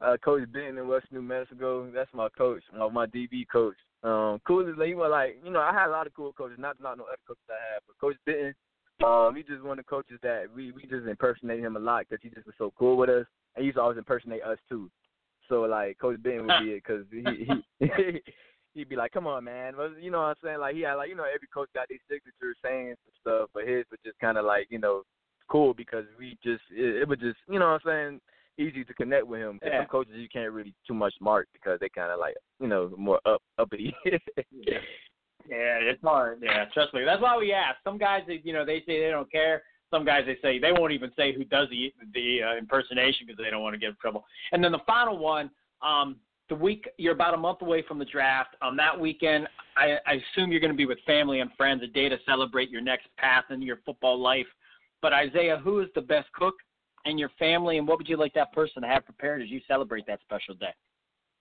Uh, 0.01 0.17
coach 0.23 0.43
Benton 0.51 0.77
in 0.77 0.87
West 0.87 1.07
New 1.11 1.21
Mexico. 1.21 1.89
That's 1.93 2.13
my 2.13 2.27
coach, 2.37 2.63
my, 2.77 2.89
my 2.89 3.05
DB 3.05 3.45
coach. 3.49 3.75
Um, 4.03 4.39
cool 4.45 4.65
he 4.65 4.93
was 4.93 5.09
like, 5.09 5.37
you 5.43 5.51
know, 5.51 5.61
I 5.61 5.73
had 5.73 5.87
a 5.87 5.91
lot 5.91 6.05
of 6.05 6.13
cool 6.13 6.33
coaches, 6.33 6.57
not 6.59 6.75
not 6.81 6.97
no 6.97 7.05
other 7.05 7.17
coaches 7.25 7.43
I 7.49 7.73
had, 7.73 7.81
but 7.87 7.97
Coach 7.99 8.17
Benton, 8.25 8.53
um, 9.03 9.35
he 9.35 9.43
just 9.43 9.63
one 9.63 9.79
of 9.79 9.85
the 9.85 9.89
coaches 9.89 10.19
that 10.23 10.45
we 10.53 10.71
we 10.71 10.83
just 10.83 11.07
impersonate 11.07 11.59
him 11.59 11.75
a 11.75 11.79
lot 11.79 12.05
because 12.07 12.21
he 12.21 12.29
just 12.29 12.45
was 12.45 12.55
so 12.57 12.71
cool 12.77 12.97
with 12.97 13.09
us, 13.09 13.25
and 13.55 13.63
he 13.63 13.65
used 13.65 13.77
to 13.77 13.81
always 13.81 13.97
impersonate 13.97 14.43
us 14.43 14.57
too. 14.69 14.89
So 15.49 15.61
like 15.61 15.97
Coach 15.99 16.21
Ben 16.21 16.45
would 16.45 16.63
be 16.63 16.71
it 16.71 16.83
because 16.85 17.05
he 17.11 17.45
he. 17.79 18.21
He'd 18.75 18.89
be 18.89 18.97
like, 18.97 19.13
"Come 19.13 19.25
on, 19.25 19.45
man," 19.45 19.73
you 20.01 20.11
know 20.11 20.17
what 20.17 20.25
I'm 20.25 20.35
saying? 20.43 20.59
Like 20.59 20.75
he 20.75 20.81
had 20.81 20.95
like 20.95 21.07
you 21.07 21.15
know 21.15 21.23
every 21.23 21.47
coach 21.47 21.69
got 21.73 21.87
these 21.87 22.01
signature 22.09 22.53
sayings 22.61 22.97
and 23.05 23.15
stuff, 23.21 23.49
but 23.53 23.65
his 23.65 23.85
was 23.89 24.01
just 24.05 24.19
kind 24.19 24.37
of 24.37 24.43
like 24.43 24.67
you 24.69 24.79
know 24.79 25.03
cool 25.49 25.73
because 25.73 26.03
we 26.19 26.37
just 26.43 26.61
it, 26.71 27.03
it 27.03 27.07
was 27.07 27.19
just 27.19 27.37
you 27.49 27.57
know 27.57 27.71
what 27.71 27.81
I'm 27.85 28.19
saying 28.19 28.21
easy 28.57 28.83
to 28.83 28.93
connect 28.93 29.27
with 29.27 29.39
him. 29.39 29.59
Yeah. 29.63 29.81
Some 29.81 29.87
coaches 29.87 30.15
you 30.17 30.27
can't 30.27 30.51
really 30.51 30.73
too 30.87 30.93
much 30.93 31.13
mark 31.21 31.47
because 31.53 31.79
they 31.79 31.89
kind 31.89 32.11
of 32.11 32.19
like 32.19 32.35
you 32.59 32.67
know 32.67 32.91
more 32.97 33.19
up 33.25 33.41
uppity. 33.57 33.95
yeah. 34.51 34.77
Yeah, 35.49 35.77
it's 35.81 36.01
hard. 36.01 36.39
Yeah, 36.41 36.65
trust 36.73 36.93
me. 36.93 37.01
That's 37.05 37.21
why 37.21 37.37
we 37.37 37.53
ask. 37.53 37.77
Some 37.83 37.97
guys, 37.97 38.23
you 38.27 38.53
know, 38.53 38.65
they 38.65 38.79
say 38.85 39.01
they 39.01 39.09
don't 39.11 39.31
care. 39.31 39.63
some 39.91 40.05
guys 40.05 40.23
they 40.25 40.37
say 40.41 40.59
they 40.59 40.71
won't 40.71 40.91
even 40.91 41.11
say 41.15 41.33
who 41.33 41.43
does 41.43 41.67
the 41.69 41.93
the 42.13 42.39
uh, 42.43 42.57
impersonation 42.57 43.25
because 43.27 43.43
they 43.43 43.49
don't 43.49 43.61
want 43.61 43.73
to 43.73 43.79
get 43.79 43.89
in 43.89 43.95
trouble. 44.01 44.25
And 44.51 44.63
then 44.63 44.71
the 44.71 44.79
final 44.85 45.17
one, 45.17 45.49
um, 45.81 46.17
the 46.49 46.55
week 46.55 46.87
you're 46.97 47.13
about 47.13 47.33
a 47.33 47.37
month 47.37 47.61
away 47.61 47.83
from 47.87 47.99
the 47.99 48.05
draft. 48.05 48.55
On 48.61 48.75
that 48.77 48.99
weekend, 48.99 49.47
I, 49.77 49.97
I 50.05 50.13
assume 50.13 50.51
you're 50.51 50.61
going 50.61 50.73
to 50.73 50.77
be 50.77 50.85
with 50.85 50.99
family 51.05 51.39
and 51.39 51.49
friends, 51.57 51.81
a 51.83 51.87
day 51.87 52.09
to 52.09 52.17
celebrate 52.25 52.69
your 52.69 52.81
next 52.81 53.07
path 53.17 53.45
in 53.49 53.61
your 53.61 53.79
football 53.85 54.19
life. 54.19 54.47
But 55.01 55.13
Isaiah, 55.13 55.59
who 55.63 55.81
is 55.81 55.87
the 55.95 56.01
best 56.01 56.31
cook 56.33 56.55
in 57.05 57.17
your 57.17 57.29
family, 57.37 57.77
and 57.77 57.87
what 57.87 57.97
would 57.97 58.09
you 58.09 58.17
like 58.17 58.33
that 58.33 58.51
person 58.53 58.81
to 58.81 58.87
have 58.87 59.05
prepared 59.05 59.41
as 59.41 59.49
you 59.49 59.61
celebrate 59.67 60.07
that 60.07 60.19
special 60.21 60.55
day? 60.55 60.73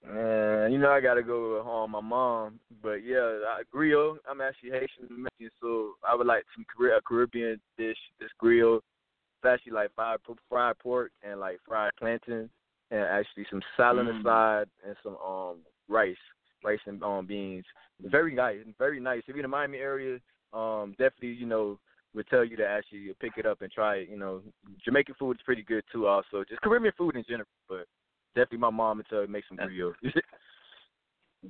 Uh, 0.07 0.67
you 0.67 0.77
know 0.77 0.91
I 0.91 1.01
gotta 1.01 1.23
go 1.23 1.57
with 1.57 1.67
um, 1.67 1.93
my 1.93 2.01
mom, 2.01 2.61
but 2.83 2.97
yeah, 2.97 3.39
I, 3.49 3.63
grill. 3.71 4.19
I'm 4.29 4.43
actually 4.43 4.71
Haitian 4.71 5.09
American, 5.09 5.51
so 5.63 5.93
I 6.07 6.15
would 6.15 6.27
like 6.27 6.45
some 6.55 6.67
a 6.87 7.01
Caribbean 7.01 7.59
dish. 7.79 7.97
This 8.21 8.29
grill, 8.39 8.77
it's 8.77 9.47
actually 9.47 9.73
like 9.73 9.95
fried 9.95 10.19
fried 10.51 10.79
pork 10.79 11.11
and 11.23 11.41
like 11.41 11.59
fried 11.67 11.93
plantains, 11.99 12.51
and 12.91 13.01
actually 13.01 13.47
some 13.51 13.63
salad 13.79 14.07
mm. 14.07 14.21
aside 14.21 14.67
and 14.87 14.95
some 15.03 15.17
um 15.17 15.57
rice, 15.89 16.17
rice 16.63 16.81
and 16.87 17.03
um 17.03 17.27
beans. 17.27 17.65
Very 18.03 18.35
nice, 18.35 18.59
very 18.79 19.01
nice. 19.01 19.23
If 19.27 19.29
you're 19.29 19.39
in 19.39 19.43
the 19.43 19.49
Miami 19.49 19.79
area, 19.79 20.19
um, 20.53 20.91
definitely 20.99 21.33
you 21.33 21.47
know 21.47 21.79
would 22.15 22.29
tell 22.29 22.45
you 22.45 22.59
to 22.59 22.67
actually 22.67 23.11
pick 23.21 23.33
it 23.39 23.47
up 23.47 23.63
and 23.63 23.73
try 23.73 23.97
it. 23.97 24.11
You 24.11 24.19
know, 24.19 24.43
Jamaican 24.85 25.15
food 25.19 25.39
is 25.39 25.43
pretty 25.47 25.63
good 25.63 25.83
too. 25.91 26.07
Also, 26.07 26.45
just 26.47 26.61
Caribbean 26.61 26.93
food 26.99 27.17
in 27.17 27.25
general, 27.27 27.49
but 27.71 27.87
definitely 28.35 28.59
my 28.59 28.71
mom 28.71 28.99
would 28.99 29.09
tell 29.09 29.23
you 29.23 29.29
make 29.29 29.45
some 29.49 29.57
grill. 29.57 29.93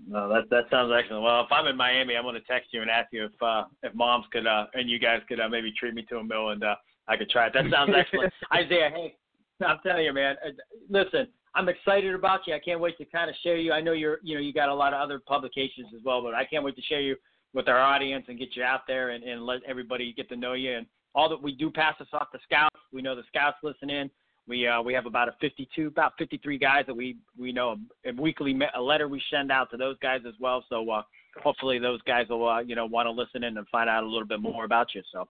no, 0.08 0.28
that 0.28 0.50
that 0.50 0.64
sounds 0.70 0.92
excellent. 0.96 1.22
Well, 1.22 1.42
if 1.42 1.52
I'm 1.52 1.66
in 1.66 1.76
Miami, 1.76 2.16
I'm 2.16 2.24
going 2.24 2.34
to 2.34 2.40
text 2.42 2.68
you 2.72 2.82
and 2.82 2.90
ask 2.90 3.08
you 3.12 3.26
if 3.26 3.42
uh, 3.42 3.64
if 3.82 3.94
moms 3.94 4.26
could 4.32 4.46
uh, 4.46 4.66
and 4.74 4.88
you 4.88 4.98
guys 4.98 5.20
could 5.28 5.40
uh, 5.40 5.48
maybe 5.48 5.72
treat 5.78 5.94
me 5.94 6.02
to 6.10 6.18
a 6.18 6.24
meal 6.24 6.50
and 6.50 6.62
uh, 6.62 6.74
I 7.08 7.16
could 7.16 7.30
try 7.30 7.46
it. 7.46 7.52
That 7.54 7.64
sounds 7.70 7.92
excellent, 7.96 8.32
Isaiah. 8.52 8.90
Hey, 8.94 9.16
I'm 9.64 9.78
telling 9.84 10.04
you, 10.04 10.12
man. 10.12 10.36
Uh, 10.44 10.50
listen, 10.88 11.26
I'm 11.54 11.68
excited 11.68 12.14
about 12.14 12.40
you. 12.46 12.54
I 12.54 12.58
can't 12.58 12.80
wait 12.80 12.98
to 12.98 13.04
kind 13.04 13.30
of 13.30 13.36
share 13.42 13.56
you. 13.56 13.72
I 13.72 13.80
know 13.80 13.92
you're 13.92 14.18
you 14.22 14.34
know 14.34 14.40
you 14.40 14.52
got 14.52 14.68
a 14.68 14.74
lot 14.74 14.92
of 14.92 15.00
other 15.00 15.20
publications 15.26 15.88
as 15.94 16.02
well, 16.04 16.22
but 16.22 16.34
I 16.34 16.44
can't 16.44 16.64
wait 16.64 16.76
to 16.76 16.82
share 16.82 17.00
you 17.00 17.16
with 17.52 17.68
our 17.68 17.78
audience 17.78 18.24
and 18.28 18.38
get 18.38 18.56
you 18.56 18.64
out 18.64 18.80
there 18.86 19.10
and, 19.10 19.22
and 19.22 19.46
let 19.46 19.60
everybody 19.66 20.12
get 20.12 20.28
to 20.28 20.36
know 20.36 20.54
you. 20.54 20.76
And 20.76 20.86
all 21.14 21.28
that 21.28 21.40
we 21.40 21.52
do 21.52 21.70
pass 21.70 21.94
this 21.98 22.08
off 22.12 22.32
to 22.32 22.38
scouts. 22.42 22.76
We 22.92 23.00
know 23.00 23.14
the 23.14 23.22
scouts 23.28 23.58
listen 23.62 23.90
in. 23.90 24.10
We 24.46 24.66
uh, 24.68 24.82
we 24.82 24.92
have 24.92 25.06
about 25.06 25.28
a 25.28 25.34
52, 25.40 25.86
about 25.86 26.12
53 26.18 26.58
guys 26.58 26.84
that 26.86 26.94
we 26.94 27.16
we 27.38 27.52
know 27.52 27.76
a, 28.04 28.12
weekly 28.20 28.58
a 28.74 28.80
letter 28.80 29.08
we 29.08 29.22
send 29.30 29.50
out 29.50 29.70
to 29.70 29.76
those 29.76 29.96
guys 30.00 30.20
as 30.26 30.34
well. 30.38 30.64
So 30.68 30.88
uh, 30.90 31.02
hopefully 31.42 31.78
those 31.78 32.02
guys 32.02 32.26
will 32.28 32.48
uh, 32.48 32.60
you 32.60 32.74
know 32.74 32.86
want 32.86 33.06
to 33.06 33.10
listen 33.10 33.42
in 33.42 33.56
and 33.56 33.66
find 33.68 33.88
out 33.88 34.04
a 34.04 34.06
little 34.06 34.26
bit 34.26 34.40
more 34.40 34.64
about 34.64 34.94
you. 34.94 35.02
So. 35.12 35.28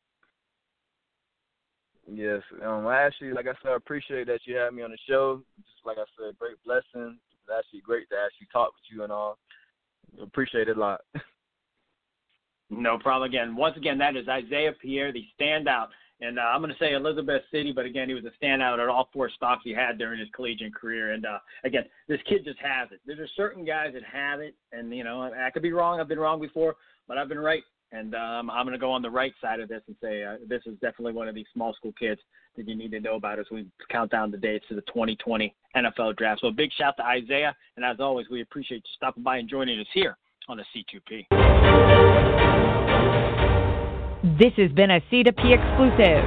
Yes, 2.12 2.42
um, 2.62 2.86
I 2.86 3.00
actually, 3.00 3.32
like 3.32 3.46
I 3.46 3.54
said, 3.62 3.72
I 3.72 3.76
appreciate 3.76 4.26
that 4.26 4.40
you 4.44 4.56
had 4.56 4.74
me 4.74 4.82
on 4.82 4.90
the 4.90 4.98
show. 5.08 5.40
Just 5.56 5.86
like 5.86 5.96
I 5.96 6.04
said, 6.18 6.38
great 6.38 6.62
blessing. 6.62 7.16
It's 7.30 7.56
actually 7.56 7.80
great 7.80 8.10
to 8.10 8.16
actually 8.16 8.48
talk 8.52 8.74
with 8.74 8.94
you 8.94 9.04
and 9.04 9.12
all. 9.12 9.38
Appreciate 10.20 10.68
it 10.68 10.76
a 10.76 10.80
lot. 10.80 11.00
No 12.70 12.98
problem. 12.98 13.28
Again, 13.28 13.56
once 13.56 13.76
again, 13.76 13.98
that 13.98 14.16
is 14.16 14.28
Isaiah 14.28 14.72
Pierre, 14.80 15.12
the 15.12 15.24
standout 15.38 15.88
and 16.20 16.38
uh, 16.38 16.42
I'm 16.42 16.60
going 16.60 16.72
to 16.72 16.78
say 16.78 16.92
Elizabeth 16.92 17.42
City, 17.50 17.72
but 17.72 17.86
again, 17.86 18.08
he 18.08 18.14
was 18.14 18.24
a 18.24 18.44
standout 18.44 18.78
at 18.78 18.88
all 18.88 19.08
four 19.12 19.30
stops 19.30 19.62
he 19.64 19.74
had 19.74 19.98
during 19.98 20.20
his 20.20 20.28
collegiate 20.34 20.74
career. 20.74 21.12
And 21.12 21.26
uh, 21.26 21.38
again, 21.64 21.84
this 22.08 22.20
kid 22.28 22.44
just 22.44 22.58
has 22.60 22.88
it. 22.92 23.00
There's 23.06 23.30
certain 23.36 23.64
guys 23.64 23.92
that 23.94 24.02
have 24.04 24.40
it, 24.40 24.54
and 24.72 24.94
you 24.94 25.04
know, 25.04 25.22
I, 25.22 25.50
could 25.50 25.62
be 25.62 25.72
wrong. 25.72 26.00
I've 26.00 26.08
been 26.08 26.20
wrong 26.20 26.40
before, 26.40 26.76
but 27.08 27.18
I've 27.18 27.28
been 27.28 27.38
right. 27.38 27.62
And 27.92 28.14
um, 28.14 28.50
I'm 28.50 28.64
going 28.64 28.72
to 28.72 28.78
go 28.78 28.90
on 28.90 29.02
the 29.02 29.10
right 29.10 29.32
side 29.40 29.60
of 29.60 29.68
this 29.68 29.82
and 29.86 29.96
say 30.02 30.24
uh, 30.24 30.36
this 30.48 30.62
is 30.66 30.74
definitely 30.80 31.12
one 31.12 31.28
of 31.28 31.34
these 31.34 31.46
small 31.52 31.74
school 31.74 31.92
kids 31.98 32.20
that 32.56 32.66
you 32.66 32.74
need 32.74 32.90
to 32.92 33.00
know 33.00 33.16
about 33.16 33.38
as 33.38 33.46
we 33.52 33.66
count 33.90 34.10
down 34.10 34.30
the 34.30 34.36
dates 34.36 34.64
to 34.68 34.74
the 34.74 34.80
2020 34.82 35.54
NFL 35.76 36.16
Draft. 36.16 36.40
So 36.40 36.48
a 36.48 36.52
big 36.52 36.70
shout 36.76 36.96
to 36.96 37.04
Isaiah, 37.04 37.54
and 37.76 37.84
as 37.84 37.96
always, 38.00 38.26
we 38.30 38.40
appreciate 38.40 38.78
you 38.78 38.90
stopping 38.96 39.22
by 39.22 39.38
and 39.38 39.48
joining 39.48 39.78
us 39.78 39.86
here 39.92 40.16
on 40.48 40.56
the 40.56 40.64
C2P. 40.74 42.73
This 44.36 44.52
has 44.54 44.72
been 44.72 44.90
a 44.90 45.00
C2P 45.00 45.52
exclusive. 45.52 46.24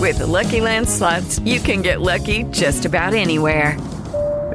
With 0.00 0.18
the 0.18 0.26
Lucky 0.26 0.60
Land 0.60 0.88
slots, 0.88 1.40
you 1.40 1.58
can 1.58 1.82
get 1.82 2.00
lucky 2.00 2.44
just 2.44 2.84
about 2.84 3.14
anywhere. 3.14 3.76